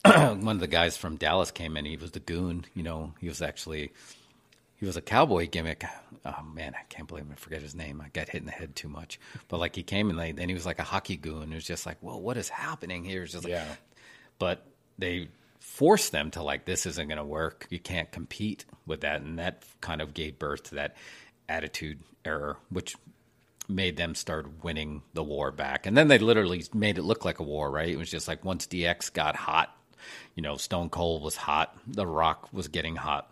one 0.05 0.47
of 0.49 0.59
the 0.59 0.67
guys 0.67 0.97
from 0.97 1.17
Dallas 1.17 1.51
came 1.51 1.77
in. 1.77 1.85
He 1.85 1.97
was 1.97 2.11
the 2.11 2.19
goon. 2.19 2.65
You 2.73 2.83
know, 2.83 3.13
he 3.19 3.27
was 3.27 3.41
actually 3.41 3.91
he 4.81 4.85
was 4.85 4.97
a 4.97 5.01
cowboy 5.01 5.47
gimmick. 5.47 5.85
Oh 6.25 6.43
man, 6.53 6.73
I 6.75 6.83
can't 6.89 7.07
believe 7.07 7.25
I 7.31 7.35
forget 7.35 7.61
his 7.61 7.73
name. 7.75 8.01
I 8.01 8.09
got 8.09 8.27
hit 8.27 8.41
in 8.41 8.45
the 8.47 8.51
head 8.51 8.75
too 8.75 8.89
much. 8.89 9.17
But 9.47 9.59
like 9.59 9.75
he 9.75 9.83
came 9.83 10.09
and 10.09 10.17
like, 10.17 10.35
then 10.35 10.49
he 10.49 10.53
was 10.53 10.65
like 10.65 10.79
a 10.79 10.83
hockey 10.83 11.15
goon. 11.15 11.51
It 11.53 11.55
was 11.55 11.63
just 11.65 11.85
like, 11.85 11.97
well, 12.01 12.19
what 12.19 12.35
is 12.35 12.49
happening 12.49 13.05
here? 13.05 13.23
It's 13.23 13.31
just 13.31 13.45
like, 13.45 13.53
Yeah. 13.53 13.75
but 14.39 14.65
they 14.97 15.29
forced 15.59 16.11
them 16.11 16.31
to 16.31 16.41
like 16.43 16.65
this 16.65 16.85
isn't 16.87 17.07
going 17.07 17.19
to 17.19 17.23
work 17.23 17.67
you 17.69 17.77
can't 17.79 18.11
compete 18.11 18.65
with 18.87 19.01
that 19.01 19.21
and 19.21 19.37
that 19.37 19.63
kind 19.79 20.01
of 20.01 20.11
gave 20.11 20.39
birth 20.39 20.63
to 20.63 20.75
that 20.75 20.95
attitude 21.47 21.99
era 22.25 22.57
which 22.69 22.95
made 23.69 23.95
them 23.95 24.15
start 24.15 24.63
winning 24.63 25.03
the 25.13 25.21
war 25.23 25.51
back 25.51 25.85
and 25.85 25.95
then 25.95 26.07
they 26.07 26.17
literally 26.17 26.63
made 26.73 26.97
it 26.97 27.03
look 27.03 27.23
like 27.25 27.37
a 27.39 27.43
war 27.43 27.69
right 27.69 27.89
it 27.89 27.95
was 27.97 28.09
just 28.09 28.27
like 28.27 28.43
once 28.43 28.65
dx 28.65 29.13
got 29.13 29.35
hot 29.35 29.75
you 30.35 30.41
know 30.41 30.57
stone 30.57 30.89
cold 30.89 31.21
was 31.21 31.35
hot 31.35 31.77
the 31.85 32.07
rock 32.07 32.51
was 32.51 32.67
getting 32.67 32.95
hot 32.95 33.30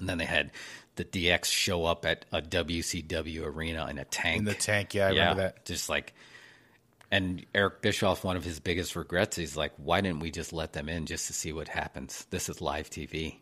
and 0.00 0.08
then 0.08 0.18
they 0.18 0.24
had 0.24 0.50
the 0.96 1.04
dx 1.04 1.44
show 1.46 1.84
up 1.84 2.04
at 2.04 2.24
a 2.32 2.42
wcw 2.42 3.44
arena 3.44 3.86
in 3.88 3.98
a 3.98 4.04
tank 4.04 4.40
In 4.40 4.44
the 4.44 4.54
tank, 4.54 4.94
yeah, 4.94 5.06
I 5.06 5.10
remember 5.10 5.42
that. 5.42 5.64
just 5.64 5.88
like 5.88 6.12
and 7.12 7.44
Eric 7.54 7.82
Bischoff, 7.82 8.22
one 8.22 8.36
of 8.36 8.44
his 8.44 8.60
biggest 8.60 8.94
regrets, 8.94 9.36
he's 9.36 9.56
like, 9.56 9.72
why 9.78 10.00
didn't 10.00 10.20
we 10.20 10.30
just 10.30 10.52
let 10.52 10.72
them 10.74 10.88
in 10.88 11.06
just 11.06 11.26
to 11.26 11.32
see 11.32 11.52
what 11.52 11.66
happens? 11.66 12.24
This 12.30 12.48
is 12.48 12.60
live 12.60 12.88
TV. 12.88 13.38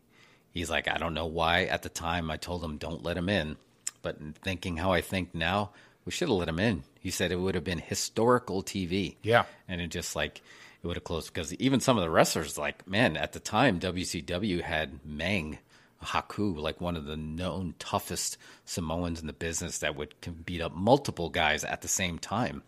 He's 0.53 0.71
like, 0.71 0.89
I 0.89 0.97
don't 0.97 1.13
know 1.13 1.27
why 1.27 1.65
at 1.65 1.83
the 1.83 1.91
time 1.91 2.31
I 2.31 2.39
told 2.39 2.65
him 2.65 2.79
don't 2.79 3.05
let 3.05 3.19
him 3.19 3.29
in, 3.29 3.57
But 4.03 4.19
thinking 4.43 4.77
how 4.77 4.93
I 4.93 5.01
think 5.01 5.35
now, 5.35 5.73
we 6.05 6.13
should 6.13 6.29
have 6.29 6.39
let 6.39 6.49
him 6.49 6.59
in. 6.59 6.85
He 7.01 7.11
said 7.11 7.31
it 7.31 7.39
would 7.39 7.55
have 7.55 7.65
been 7.65 7.79
historical 7.79 8.63
TV. 8.63 9.17
Yeah. 9.23 9.45
And 9.69 9.81
it 9.81 9.89
just 9.89 10.17
like, 10.17 10.41
it 10.83 10.87
would 10.87 10.97
have 10.97 11.05
closed 11.05 11.33
because 11.33 11.53
even 11.55 11.81
some 11.81 11.99
of 11.99 12.03
the 12.03 12.11
wrestlers, 12.11 12.57
like, 12.57 12.89
man, 12.89 13.17
at 13.17 13.33
the 13.33 13.41
time, 13.41 13.81
WCW 13.81 14.63
had 14.63 15.01
Meng 15.05 15.59
Haku, 16.03 16.57
like 16.57 16.81
one 16.81 16.97
of 16.97 17.05
the 17.05 17.17
known 17.17 17.75
toughest 17.79 18.39
Samoans 18.65 19.21
in 19.21 19.27
the 19.27 19.33
business 19.33 19.79
that 19.79 19.97
would 19.97 20.15
beat 20.45 20.61
up 20.61 20.75
multiple 20.75 21.29
guys 21.29 21.65
at 21.65 21.83
the 21.83 21.89
same 21.89 22.19
time. 22.19 22.63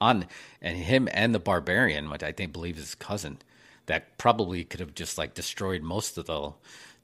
On 0.00 0.26
and 0.60 0.76
him 0.76 1.08
and 1.12 1.34
the 1.34 1.38
Barbarian, 1.38 2.10
which 2.10 2.22
I 2.22 2.32
think 2.32 2.52
believe 2.52 2.76
is 2.76 2.84
his 2.84 2.94
cousin, 2.94 3.38
that 3.86 4.18
probably 4.18 4.64
could 4.64 4.80
have 4.80 4.94
just 4.94 5.16
like 5.16 5.34
destroyed 5.34 5.82
most 5.82 6.18
of 6.18 6.26
the 6.26 6.52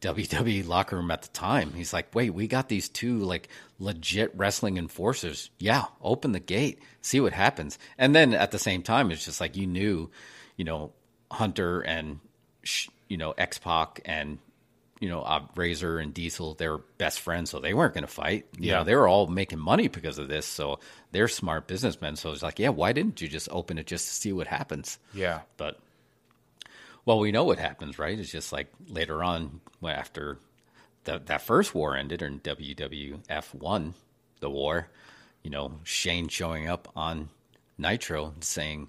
WWE 0.01 0.67
locker 0.67 0.97
room 0.97 1.11
at 1.11 1.23
the 1.23 1.29
time. 1.29 1.73
He's 1.73 1.93
like, 1.93 2.15
wait, 2.15 2.31
we 2.31 2.47
got 2.47 2.69
these 2.69 2.89
two 2.89 3.19
like 3.19 3.49
legit 3.79 4.33
wrestling 4.37 4.77
enforcers. 4.77 5.51
Yeah, 5.59 5.85
open 6.03 6.33
the 6.33 6.41
gate, 6.41 6.81
see 7.01 7.21
what 7.21 7.33
happens. 7.33 7.79
And 7.99 8.15
then 8.15 8.35
at 8.35 8.51
the 8.51 8.59
same 8.59 8.83
time, 8.83 9.11
it's 9.11 9.25
just 9.25 9.41
like 9.41 9.57
you 9.57 9.67
knew, 9.67 10.11
you 10.57 10.65
know, 10.65 10.93
Hunter 11.31 11.81
and 11.81 12.21
you 13.09 13.17
know 13.17 13.33
X 13.33 13.59
Pac 13.59 14.01
and 14.05 14.39
you 15.01 15.09
know, 15.09 15.23
uh, 15.23 15.41
Razor 15.57 15.99
and 15.99 16.13
Diesel, 16.15 16.55
they're 16.55 16.79
best 16.79 17.21
friends, 17.21 17.51
so 17.51 17.59
they 17.59 17.73
weren't 17.75 17.95
going 17.95 18.05
to 18.05 18.07
fight. 18.13 18.47
You 18.59 18.69
Yeah. 18.71 18.79
know, 18.79 18.85
they 18.85 18.95
were 18.95 19.09
all 19.09 19.27
making 19.27 19.59
money 19.59 19.89
because 19.89 20.19
of 20.19 20.29
this, 20.29 20.47
so 20.47 20.79
they're 21.11 21.27
smart 21.27 21.67
businessmen. 21.67 22.17
So 22.17 22.31
it's 22.33 22.43
like, 22.43 22.59
yeah, 22.59 22.69
why 22.69 22.93
didn't 22.93 23.21
you 23.23 23.27
just 23.29 23.49
open 23.51 23.79
it 23.79 23.87
just 23.87 24.07
to 24.07 24.15
see 24.15 24.33
what 24.33 24.47
happens? 24.47 24.99
Yeah. 25.15 25.41
But 25.57 25.79
well, 27.07 27.19
we 27.19 27.33
know 27.33 27.45
what 27.45 27.59
happens, 27.59 27.99
right? 27.99 28.19
It's 28.19 28.31
just 28.31 28.53
like 28.53 28.69
later 28.87 29.25
on, 29.25 29.61
after 29.83 30.39
the, 31.05 31.19
that 31.27 31.41
first 31.43 31.75
war 31.75 31.97
ended, 31.97 32.21
and 32.21 32.43
WWF 32.43 33.55
won 33.55 33.95
the 34.41 34.51
war. 34.51 34.89
You 35.43 35.51
know, 35.51 35.81
Shane 35.85 36.29
showing 36.29 36.69
up 36.69 36.89
on 36.95 37.31
Nitro 37.79 38.27
and 38.27 38.45
saying, 38.45 38.89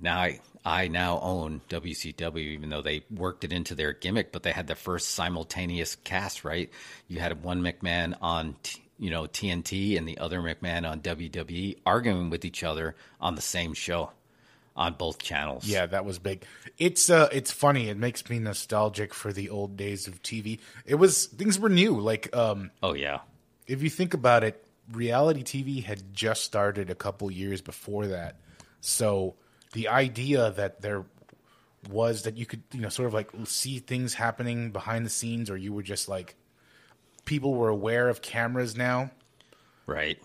"Now 0.00 0.20
I, 0.20 0.40
I 0.68 0.88
now 0.88 1.18
own 1.20 1.62
WCW," 1.68 2.36
even 2.38 2.68
though 2.70 2.82
they 2.82 3.04
worked 3.10 3.44
it 3.44 3.52
into 3.52 3.74
their 3.74 3.92
gimmick, 3.92 4.32
but 4.32 4.42
they 4.42 4.52
had 4.52 4.66
the 4.66 4.74
first 4.74 5.08
simultaneous 5.10 5.96
cast. 5.96 6.44
Right? 6.44 6.70
You 7.08 7.20
had 7.20 7.42
one 7.42 7.62
McMahon 7.62 8.16
on. 8.20 8.56
You 9.00 9.10
know 9.10 9.26
TNT 9.26 9.96
and 9.96 10.08
the 10.08 10.18
other 10.18 10.40
McMahon 10.40 10.84
on 10.84 11.00
WWE 11.02 11.76
arguing 11.86 12.30
with 12.30 12.44
each 12.44 12.64
other 12.64 12.96
on 13.20 13.36
the 13.36 13.40
same 13.40 13.72
show 13.72 14.10
on 14.74 14.94
both 14.94 15.18
channels. 15.18 15.64
Yeah, 15.66 15.86
that 15.86 16.04
was 16.04 16.18
big. 16.18 16.44
It's 16.78 17.08
uh 17.08 17.28
it's 17.30 17.52
funny. 17.52 17.88
It 17.90 17.96
makes 17.96 18.28
me 18.28 18.40
nostalgic 18.40 19.14
for 19.14 19.32
the 19.32 19.50
old 19.50 19.76
days 19.76 20.08
of 20.08 20.20
TV. 20.22 20.58
It 20.84 20.96
was 20.96 21.26
things 21.26 21.60
were 21.60 21.68
new. 21.68 22.00
Like 22.00 22.34
um 22.34 22.72
Oh 22.82 22.94
yeah. 22.94 23.20
if 23.68 23.82
you 23.84 23.90
think 23.90 24.14
about 24.14 24.42
it, 24.42 24.64
reality 24.90 25.44
TV 25.44 25.84
had 25.84 26.12
just 26.12 26.42
started 26.42 26.90
a 26.90 26.96
couple 26.96 27.30
years 27.30 27.60
before 27.60 28.08
that. 28.08 28.34
So 28.80 29.36
the 29.72 29.88
idea 29.88 30.50
that 30.52 30.80
there 30.82 31.04
was 31.90 32.22
that 32.24 32.36
you 32.36 32.46
could, 32.46 32.62
you 32.72 32.80
know, 32.80 32.88
sort 32.88 33.06
of 33.06 33.14
like 33.14 33.30
see 33.44 33.78
things 33.78 34.14
happening 34.14 34.70
behind 34.72 35.06
the 35.06 35.10
scenes 35.10 35.48
or 35.50 35.56
you 35.56 35.72
were 35.72 35.82
just 35.82 36.08
like 36.08 36.34
people 37.24 37.54
were 37.54 37.68
aware 37.68 38.08
of 38.08 38.20
cameras 38.22 38.76
now. 38.76 39.10
Right. 39.86 40.18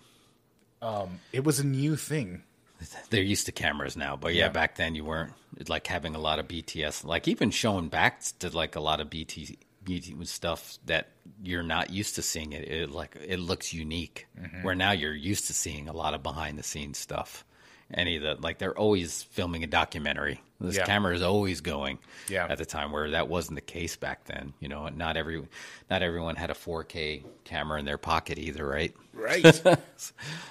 um 0.81 1.19
It 1.31 1.43
was 1.43 1.59
a 1.59 1.65
new 1.65 1.95
thing. 1.95 2.43
They're 3.09 3.21
used 3.21 3.45
to 3.45 3.51
cameras 3.51 3.95
now, 3.95 4.15
but 4.17 4.33
yeah, 4.33 4.45
Yeah. 4.45 4.49
back 4.49 4.75
then 4.75 4.95
you 4.95 5.05
weren't 5.05 5.33
like 5.69 5.87
having 5.87 6.15
a 6.15 6.19
lot 6.19 6.39
of 6.39 6.47
BTS, 6.47 7.05
like 7.05 7.27
even 7.27 7.51
showing 7.51 7.87
back 7.89 8.21
to 8.39 8.49
like 8.49 8.75
a 8.75 8.81
lot 8.81 8.99
of 8.99 9.09
BT, 9.09 9.57
BT 9.83 10.15
stuff 10.25 10.77
that 10.85 11.09
you're 11.41 11.63
not 11.63 11.91
used 11.91 12.15
to 12.15 12.21
seeing 12.21 12.51
it. 12.53 12.67
It 12.69 12.89
like 12.91 13.15
it 13.25 13.39
looks 13.39 13.73
unique. 13.73 14.27
Mm-hmm. 14.39 14.63
Where 14.63 14.75
now 14.75 14.91
you're 14.91 15.13
used 15.13 15.47
to 15.47 15.53
seeing 15.53 15.87
a 15.87 15.93
lot 15.93 16.13
of 16.13 16.23
behind 16.23 16.57
the 16.57 16.63
scenes 16.63 16.97
stuff. 16.97 17.45
Any 17.93 18.15
of 18.17 18.23
the 18.23 18.35
like 18.35 18.57
they're 18.57 18.77
always 18.77 19.23
filming 19.23 19.63
a 19.63 19.67
documentary. 19.67 20.41
This 20.59 20.77
Yeah. 20.77 20.85
camera 20.85 21.13
is 21.13 21.21
always 21.21 21.61
going. 21.61 21.99
Yeah. 22.29 22.47
At 22.49 22.57
the 22.57 22.65
time 22.65 22.91
where 22.91 23.11
that 23.11 23.27
wasn't 23.27 23.55
the 23.55 23.61
case 23.61 23.95
back 23.97 24.25
then, 24.25 24.53
you 24.59 24.69
know, 24.69 24.87
not 24.89 25.17
every 25.17 25.45
not 25.89 26.01
everyone 26.01 26.35
had 26.35 26.49
a 26.49 26.53
4K 26.53 27.23
camera 27.43 27.79
in 27.79 27.85
their 27.85 27.97
pocket 27.97 28.37
either, 28.39 28.65
right? 28.65 28.95
Right. 29.13 29.61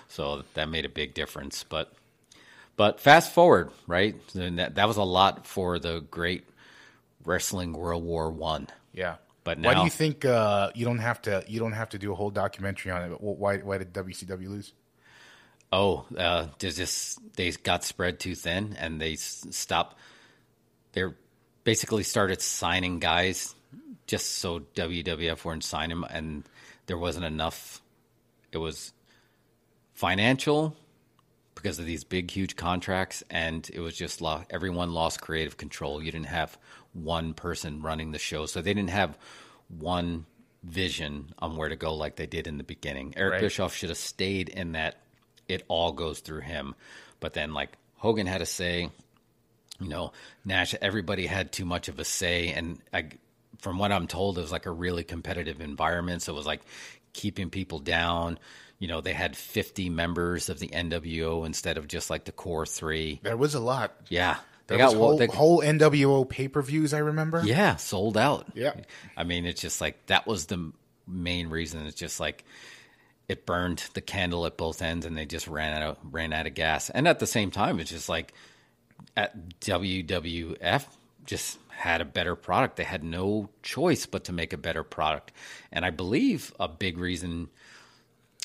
So 0.09 0.44
that 0.55 0.68
made 0.68 0.85
a 0.85 0.88
big 0.90 1.14
difference. 1.14 1.64
But 1.64 1.92
but 2.76 3.00
fast 3.00 3.33
forward, 3.33 3.70
right? 3.87 4.14
Then 4.35 4.57
that 4.57 4.74
that 4.76 4.87
was 4.88 4.96
a 4.98 5.02
lot 5.02 5.46
for 5.46 5.78
the 5.78 6.00
great 6.11 6.44
wrestling 7.24 7.72
World 7.72 8.05
War 8.05 8.31
One. 8.31 8.68
yeah. 8.92 9.16
But 9.44 9.59
why 9.59 9.74
do 9.74 9.83
you 9.83 9.90
think 9.90 10.24
uh, 10.24 10.70
you 10.72 10.85
don't 10.85 10.98
have 11.00 11.20
to 11.22 11.42
you 11.48 11.59
don't 11.59 11.72
have 11.72 11.88
to 11.90 11.98
do 11.98 12.12
a 12.12 12.14
whole 12.14 12.31
documentary 12.31 12.92
on 12.92 13.02
it? 13.02 13.09
But 13.11 13.22
why 13.22 13.57
why 13.59 13.78
did 13.78 13.92
WCW 13.92 14.48
lose? 14.48 14.72
Oh, 15.72 16.04
uh, 16.16 16.48
there's 16.58 16.76
just 16.76 17.18
they 17.37 17.50
got 17.50 17.82
spread 17.85 18.20
too 18.20 18.35
thin, 18.35 18.76
and 18.78 19.00
they 19.00 19.14
s- 19.14 19.46
stopped. 19.50 19.96
They 20.92 21.04
basically 21.64 22.02
started 22.02 22.42
signing 22.42 22.98
guys 22.98 23.54
just 24.06 24.32
so 24.32 24.61
WWF 24.74 25.44
wouldn't 25.44 25.64
sign 25.64 25.90
him, 25.90 26.04
and 26.04 26.44
there 26.87 26.98
wasn't 26.98 27.24
enough. 27.24 27.80
It 28.52 28.58
was 28.58 28.92
financial 29.94 30.76
because 31.54 31.78
of 31.78 31.87
these 31.87 32.04
big, 32.04 32.30
huge 32.30 32.56
contracts, 32.56 33.22
and 33.30 33.68
it 33.72 33.80
was 33.80 33.96
just 33.96 34.20
lo- 34.20 34.44
everyone 34.50 34.92
lost 34.92 35.20
creative 35.20 35.56
control. 35.56 36.02
You 36.02 36.12
didn't 36.12 36.26
have 36.26 36.58
one 36.92 37.32
person 37.35 37.80
running 37.82 38.11
the 38.12 38.18
show, 38.18 38.44
so 38.46 38.61
they 38.61 38.74
didn't 38.74 38.90
have 38.90 39.16
one 39.68 40.26
vision 40.62 41.32
on 41.38 41.56
where 41.56 41.68
to 41.68 41.76
go 41.76 41.94
like 41.94 42.16
they 42.16 42.26
did 42.26 42.46
in 42.46 42.58
the 42.58 42.64
beginning. 42.64 43.14
Eric 43.16 43.32
Right. 43.32 43.40
Bischoff 43.40 43.74
should 43.74 43.88
have 43.88 43.98
stayed 43.98 44.48
in 44.50 44.72
that 44.72 44.96
it 45.48 45.64
all 45.68 45.92
goes 45.92 46.20
through 46.20 46.40
him, 46.40 46.74
but 47.20 47.35
then 47.35 47.55
like 47.55 47.70
Hogan 47.96 48.26
had 48.26 48.42
a 48.42 48.46
say, 48.46 48.90
you 49.81 49.88
know, 49.88 50.12
Nash, 50.44 50.74
everybody 50.81 51.26
had 51.26 51.52
too 51.52 51.64
much 51.64 51.88
of 51.88 51.98
a 51.98 52.05
say. 52.05 52.48
And 52.48 52.78
I, 52.92 53.09
from 53.61 53.78
what 53.78 53.92
I'm 53.92 54.07
told, 54.07 54.38
it 54.38 54.42
was 54.42 54.52
like 54.52 54.66
a 54.66 54.70
really 54.70 55.05
competitive 55.05 55.61
environment. 55.61 56.22
So 56.22 56.33
it 56.33 56.37
was 56.37 56.46
like 56.46 56.62
keeping 57.12 57.50
people 57.50 57.78
down. 57.78 58.38
You 58.78 58.88
know, 58.88 59.00
they 59.00 59.12
had 59.12 59.37
50 59.37 59.90
members 59.90 60.48
of 60.48 60.59
the 60.59 60.68
NWO 60.68 61.46
instead 61.46 61.78
of 61.78 61.87
just 61.87 62.11
like 62.11 62.24
the 62.24 62.33
core 62.33 62.66
three. 62.66 63.20
There 63.22 63.37
was 63.37 63.55
a 63.55 63.61
lot. 63.61 63.94
Yeah. 64.09 64.37
They 64.66 64.76
There 64.76 64.87
got 64.87 64.96
whole, 64.96 65.16
they, 65.18 65.26
whole 65.26 65.61
NWO 65.61 66.28
pay 66.28 66.48
per 66.48 66.62
views. 66.62 66.94
I 66.94 66.98
remember. 66.98 67.42
yeah, 67.44 67.76
sold 67.76 68.16
out. 68.16 68.46
Yeah. 68.55 68.74
I 69.16 69.24
mean, 69.24 69.46
it's 69.46 69.61
just 69.61 69.81
like 69.81 70.07
that 70.07 70.26
was 70.26 70.46
the 70.46 70.72
main 71.07 71.48
reason. 71.48 71.87
It's 71.87 71.96
just 71.96 72.20
like 72.20 72.44
it 73.33 73.45
burned 73.47 73.85
the 73.95 74.01
candle 74.01 74.47
at 74.47 74.57
both 74.57 74.81
ends, 74.81 75.05
and 75.05 75.16
they 75.16 75.27
just 75.27 75.49
ran 75.49 75.83
out 75.83 75.83
of, 75.83 75.97
ran 76.14 76.33
out 76.33 76.47
of 76.47 76.55
gas. 76.55 76.88
And 76.90 77.09
at 77.09 77.18
the 77.18 77.27
same 77.27 77.51
time, 77.51 77.81
it's 77.81 77.90
just 77.90 78.09
like 78.09 78.33
at 79.16 79.59
WWF 79.61 80.85
just 81.27 81.59
had 81.68 82.01
a 82.01 82.05
better 82.05 82.37
product. 82.37 82.77
They 82.77 82.85
had 82.85 83.03
no 83.03 83.49
choice 83.62 84.07
but 84.07 84.25
to 84.25 84.33
make 84.33 84.53
a 84.53 84.57
better 84.57 84.85
product. 84.85 85.33
And 85.73 85.85
I 85.85 85.90
believe 85.90 86.53
a 86.61 86.68
big 86.68 86.99
reason 86.99 87.49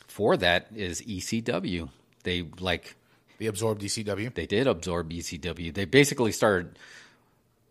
for 0.08 0.38
that 0.38 0.68
is 0.76 1.02
ECW. 1.02 1.90
They 2.24 2.48
like 2.60 2.96
They 3.38 3.46
absorbed 3.46 3.82
ECW. 3.82 4.34
they 4.34 4.48
did 4.48 4.68
absorb 4.68 5.12
ECW. 5.12 5.74
They 5.74 5.86
basically 5.86 6.32
started. 6.32 6.80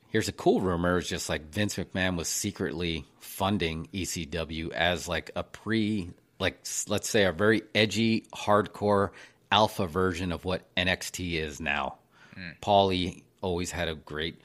Here's 0.08 0.28
a 0.28 0.32
cool 0.32 0.60
rumor: 0.60 0.98
it's 0.98 1.08
just 1.08 1.28
like 1.28 1.52
Vince 1.52 1.74
McMahon 1.76 2.16
was 2.16 2.28
secretly 2.28 3.04
funding 3.18 3.88
ECW 3.92 4.70
as 4.70 5.08
like 5.08 5.30
a 5.34 5.42
pre, 5.42 6.10
like 6.38 6.58
let's 6.88 7.08
say 7.08 7.24
a 7.24 7.32
very 7.32 7.62
edgy, 7.74 8.26
hardcore 8.34 9.10
alpha 9.50 9.86
version 9.86 10.32
of 10.32 10.44
what 10.44 10.62
NXT 10.76 11.34
is 11.34 11.60
now. 11.60 11.96
Hmm. 12.34 12.50
Paulie 12.62 13.22
always 13.40 13.70
had 13.70 13.88
a 13.88 13.94
great 13.94 14.40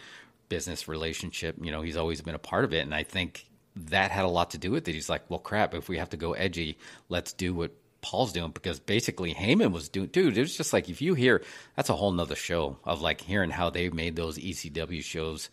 business 0.49 0.87
relationship. 0.87 1.55
You 1.61 1.71
know, 1.71 1.81
he's 1.81 1.97
always 1.97 2.21
been 2.21 2.35
a 2.35 2.39
part 2.39 2.63
of 2.63 2.73
it, 2.73 2.81
and 2.81 2.93
I 2.93 3.03
think 3.03 3.45
that 3.75 4.11
had 4.11 4.25
a 4.25 4.29
lot 4.29 4.51
to 4.51 4.57
do 4.57 4.71
with 4.71 4.87
it. 4.87 4.93
He's 4.93 5.09
like, 5.09 5.29
well, 5.29 5.39
crap, 5.39 5.73
if 5.73 5.89
we 5.89 5.97
have 5.97 6.09
to 6.09 6.17
go 6.17 6.33
edgy, 6.33 6.77
let's 7.09 7.33
do 7.33 7.53
what 7.53 7.71
Paul's 8.01 8.33
doing 8.33 8.51
because 8.51 8.79
basically 8.79 9.33
Heyman 9.33 9.71
was 9.71 9.89
doing, 9.89 10.07
dude, 10.07 10.37
it 10.37 10.41
was 10.41 10.55
just 10.55 10.73
like 10.73 10.89
if 10.89 11.01
you 11.01 11.13
hear 11.13 11.43
that's 11.75 11.89
a 11.89 11.95
whole 11.95 12.11
nother 12.11 12.35
show 12.35 12.77
of 12.83 13.01
like 13.01 13.21
hearing 13.21 13.51
how 13.51 13.69
they 13.69 13.89
made 13.89 14.15
those 14.15 14.37
ECW 14.37 15.03
shows 15.03 15.49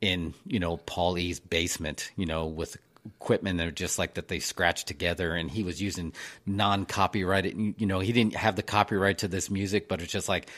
in, 0.00 0.32
you 0.46 0.60
know, 0.60 0.76
Paul 0.78 1.18
E's 1.18 1.40
basement, 1.40 2.10
you 2.16 2.26
know, 2.26 2.46
with 2.46 2.76
equipment 3.06 3.58
that 3.58 3.66
are 3.66 3.72
just 3.72 3.98
like 3.98 4.14
that 4.14 4.28
they 4.28 4.38
scratched 4.38 4.86
together 4.86 5.34
and 5.34 5.50
he 5.50 5.62
was 5.62 5.80
using 5.80 6.12
non 6.46 6.84
copyrighted, 6.86 7.74
you 7.78 7.86
know, 7.86 8.00
he 8.00 8.12
didn't 8.12 8.34
have 8.34 8.56
the 8.56 8.62
copyright 8.62 9.18
to 9.18 9.28
this 9.28 9.50
music, 9.50 9.88
but 9.88 10.00
it's 10.02 10.12
just 10.12 10.28
like 10.28 10.48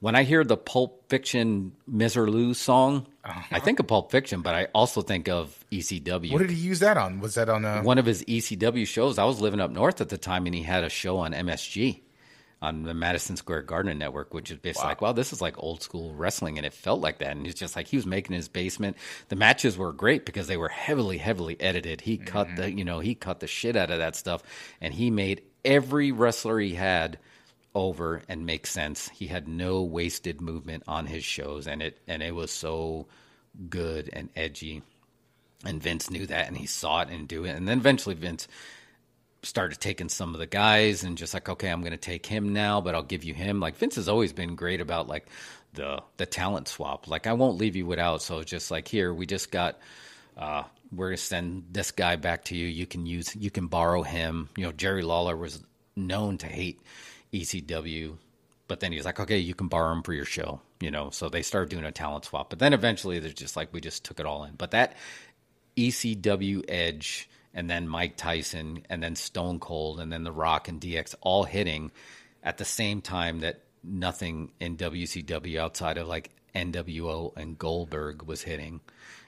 when 0.00 0.16
I 0.16 0.24
hear 0.24 0.42
the 0.42 0.56
Pulp 0.56 1.08
Fiction 1.08 1.72
Miserlou 1.88 2.56
song, 2.56 3.06
I 3.24 3.60
think 3.60 3.78
of 3.78 3.86
Pulp 3.86 4.10
Fiction, 4.10 4.42
but 4.42 4.52
I 4.52 4.66
also 4.74 5.00
think 5.00 5.28
of 5.28 5.64
ECW 5.70 6.32
What 6.32 6.40
did 6.40 6.50
he 6.50 6.56
use 6.56 6.80
that 6.80 6.96
on? 6.96 7.20
Was 7.20 7.36
that 7.36 7.48
on 7.48 7.64
uh 7.64 7.82
one 7.82 7.98
of 7.98 8.06
his 8.06 8.24
ECW 8.24 8.84
shows. 8.86 9.16
I 9.18 9.24
was 9.24 9.40
living 9.40 9.60
up 9.60 9.70
north 9.70 10.00
at 10.00 10.08
the 10.08 10.18
time, 10.18 10.46
and 10.46 10.54
he 10.54 10.62
had 10.62 10.82
a 10.82 10.88
show 10.88 11.18
on 11.18 11.32
MSG. 11.32 12.00
On 12.62 12.84
the 12.84 12.94
Madison 12.94 13.36
Square 13.36 13.62
Garden 13.62 13.98
Network, 13.98 14.32
which 14.32 14.52
is 14.52 14.56
basically 14.56 14.84
wow. 14.84 14.90
like, 14.90 15.00
wow, 15.00 15.12
this 15.12 15.32
is 15.32 15.42
like 15.42 15.58
old 15.58 15.82
school 15.82 16.14
wrestling, 16.14 16.56
and 16.56 16.64
it 16.64 16.72
felt 16.72 17.00
like 17.00 17.18
that. 17.18 17.36
And 17.36 17.44
it's 17.44 17.58
just 17.58 17.74
like 17.74 17.88
he 17.88 17.96
was 17.96 18.06
making 18.06 18.36
his 18.36 18.48
basement. 18.48 18.96
The 19.28 19.36
matches 19.36 19.76
were 19.76 19.92
great 19.92 20.24
because 20.24 20.46
they 20.46 20.56
were 20.56 20.68
heavily, 20.68 21.18
heavily 21.18 21.60
edited. 21.60 22.00
He 22.00 22.16
mm-hmm. 22.16 22.26
cut 22.26 22.56
the, 22.56 22.70
you 22.70 22.84
know, 22.84 23.00
he 23.00 23.16
cut 23.16 23.40
the 23.40 23.48
shit 23.48 23.74
out 23.76 23.90
of 23.90 23.98
that 23.98 24.14
stuff, 24.14 24.44
and 24.80 24.94
he 24.94 25.10
made 25.10 25.42
every 25.64 26.12
wrestler 26.12 26.60
he 26.60 26.74
had 26.74 27.18
over 27.74 28.22
and 28.28 28.46
make 28.46 28.66
sense. 28.68 29.08
He 29.08 29.26
had 29.26 29.48
no 29.48 29.82
wasted 29.82 30.40
movement 30.40 30.84
on 30.86 31.06
his 31.06 31.24
shows, 31.24 31.66
and 31.66 31.82
it 31.82 31.98
and 32.06 32.22
it 32.22 32.34
was 32.34 32.52
so 32.52 33.08
good 33.68 34.08
and 34.12 34.28
edgy. 34.36 34.82
And 35.64 35.82
Vince 35.82 36.10
knew 36.10 36.26
that, 36.26 36.46
and 36.46 36.56
he 36.56 36.66
saw 36.66 37.02
it 37.02 37.08
and 37.08 37.26
do 37.26 37.44
it. 37.44 37.56
And 37.56 37.66
then 37.66 37.78
eventually 37.78 38.14
Vince 38.14 38.46
started 39.42 39.80
taking 39.80 40.08
some 40.08 40.34
of 40.34 40.40
the 40.40 40.46
guys 40.46 41.02
and 41.02 41.18
just 41.18 41.34
like, 41.34 41.48
okay, 41.48 41.68
I'm 41.68 41.80
going 41.80 41.92
to 41.92 41.96
take 41.96 42.26
him 42.26 42.52
now, 42.52 42.80
but 42.80 42.94
I'll 42.94 43.02
give 43.02 43.24
you 43.24 43.34
him. 43.34 43.60
Like 43.60 43.76
Vince 43.76 43.96
has 43.96 44.08
always 44.08 44.32
been 44.32 44.54
great 44.54 44.80
about 44.80 45.08
like 45.08 45.26
the 45.74 46.02
the 46.16 46.26
talent 46.26 46.68
swap. 46.68 47.08
Like 47.08 47.26
I 47.26 47.32
won't 47.32 47.58
leave 47.58 47.76
you 47.76 47.86
without. 47.86 48.22
So 48.22 48.42
just 48.42 48.70
like 48.70 48.88
here, 48.88 49.12
we 49.12 49.26
just 49.26 49.50
got. 49.50 49.78
Uh, 50.36 50.62
we're 50.94 51.08
gonna 51.08 51.16
send 51.16 51.64
this 51.70 51.90
guy 51.90 52.16
back 52.16 52.44
to 52.44 52.56
you. 52.56 52.66
You 52.66 52.86
can 52.86 53.06
use, 53.06 53.34
you 53.34 53.50
can 53.50 53.66
borrow 53.66 54.02
him. 54.02 54.50
You 54.56 54.64
know, 54.64 54.72
Jerry 54.72 55.02
Lawler 55.02 55.36
was 55.36 55.62
known 55.96 56.38
to 56.38 56.46
hate 56.46 56.80
ECW, 57.32 58.16
but 58.68 58.80
then 58.80 58.92
he's 58.92 59.04
like, 59.04 59.18
okay, 59.18 59.38
you 59.38 59.54
can 59.54 59.68
borrow 59.68 59.92
him 59.92 60.02
for 60.02 60.12
your 60.12 60.24
show. 60.24 60.60
You 60.80 60.90
know, 60.90 61.10
so 61.10 61.28
they 61.28 61.42
started 61.42 61.70
doing 61.70 61.84
a 61.84 61.92
talent 61.92 62.26
swap. 62.26 62.50
But 62.50 62.58
then 62.58 62.72
eventually, 62.72 63.18
they're 63.18 63.30
just 63.30 63.56
like, 63.56 63.72
we 63.72 63.80
just 63.80 64.04
took 64.04 64.20
it 64.20 64.26
all 64.26 64.44
in. 64.44 64.54
But 64.54 64.72
that 64.72 64.96
ECW 65.76 66.64
Edge 66.68 67.28
and 67.54 67.68
then 67.68 67.88
Mike 67.88 68.16
Tyson, 68.16 68.84
and 68.88 69.02
then 69.02 69.14
Stone 69.14 69.60
Cold, 69.60 70.00
and 70.00 70.12
then 70.12 70.24
The 70.24 70.32
Rock 70.32 70.68
and 70.68 70.80
DX 70.80 71.14
all 71.20 71.44
hitting 71.44 71.90
at 72.42 72.58
the 72.58 72.64
same 72.64 73.00
time 73.00 73.40
that 73.40 73.60
nothing 73.84 74.50
in 74.60 74.76
WCW 74.76 75.58
outside 75.58 75.98
of 75.98 76.08
like 76.08 76.30
NWO 76.54 77.36
and 77.36 77.58
Goldberg 77.58 78.22
was 78.22 78.42
hitting. 78.42 78.80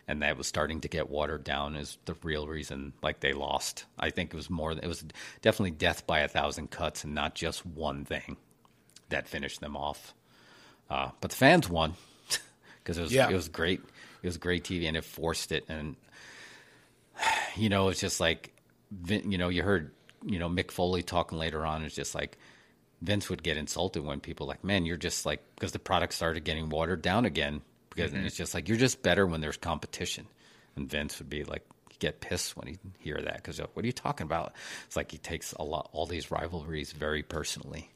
And 0.07 0.21
that 0.23 0.37
was 0.37 0.47
starting 0.47 0.83
to 0.83 0.89
get 0.89 1.09
watered 1.09 1.45
down 1.45 1.77
is 1.77 1.97
the 2.05 2.15
real 2.23 2.47
reason 2.47 2.93
like 3.03 3.21
they 3.21 3.33
lost. 3.33 3.87
I 3.99 4.11
think 4.11 4.35
it 4.35 4.37
was 4.37 4.51
more 4.51 4.73
it 4.73 4.87
was 4.87 5.05
definitely 5.41 5.71
death 5.71 6.07
by 6.07 6.21
a 6.21 6.29
thousand 6.29 6.71
cuts 6.71 7.05
and 7.05 7.15
not 7.15 7.35
just 7.35 7.65
one 7.65 8.05
thing 8.05 8.37
that 9.09 9.29
finished 9.29 9.61
them 9.61 9.77
off. 9.77 10.13
Uh, 10.91 11.11
but 11.23 11.31
the 11.31 11.37
fans 11.37 11.71
won 11.71 11.95
because 12.83 12.99
it 12.99 13.03
was 13.03 13.13
yeah. 13.15 13.31
it 13.31 13.35
was 13.35 13.49
great. 13.49 13.81
It 14.23 14.27
was 14.27 14.37
great 14.37 14.65
TV 14.65 14.87
and 14.89 14.97
it 14.97 15.05
forced 15.05 15.53
it 15.53 15.65
and 15.69 15.97
you 17.57 17.69
know, 17.69 17.89
it's 17.89 18.01
just 18.01 18.21
like, 18.21 18.53
you 19.09 19.39
know, 19.39 19.49
you 19.49 19.63
heard, 19.63 19.93
you 20.25 20.39
know, 20.39 20.49
Mick 20.49 20.71
Foley 20.71 21.03
talking 21.03 21.39
later 21.39 21.65
on. 21.67 21.85
It's 21.85 21.95
just 21.95 22.15
like 22.15 22.39
Vince 23.03 23.29
would 23.29 23.43
get 23.43 23.57
insulted 23.57 24.05
when 24.05 24.21
people 24.21 24.47
like, 24.47 24.65
man, 24.65 24.87
you're 24.87 24.97
just 24.97 25.27
like, 25.27 25.43
because 25.55 25.73
the 25.73 25.79
product 25.79 26.15
started 26.15 26.45
getting 26.45 26.69
watered 26.69 27.03
down 27.03 27.25
again. 27.25 27.63
Because 27.91 28.13
mm-hmm. 28.13 28.27
it's 28.27 28.37
just 28.37 28.55
like, 28.55 28.69
you're 28.69 28.79
just 28.79 29.03
better 29.03 29.27
when 29.27 29.41
there's 29.41 29.57
competition. 29.57 30.27
And 30.77 30.89
Vince 30.89 31.19
would 31.21 31.31
be 31.31 31.45
like, 31.45 31.65
get 31.99 32.21
pissed 32.21 32.57
when 32.57 32.67
he 32.69 32.79
hear 32.99 33.21
that 33.21 33.37
because 33.37 33.59
what 33.59 33.83
are 33.83 33.87
you 33.87 33.93
talking 33.93 34.27
about? 34.27 34.53
It's 34.87 34.97
like 34.97 35.11
he 35.11 35.19
takes 35.19 35.53
a 35.53 35.63
lot, 35.63 35.89
all 35.93 36.07
these 36.07 36.31
rivalries 36.31 36.93
very 36.93 37.23
personally. 37.23 37.91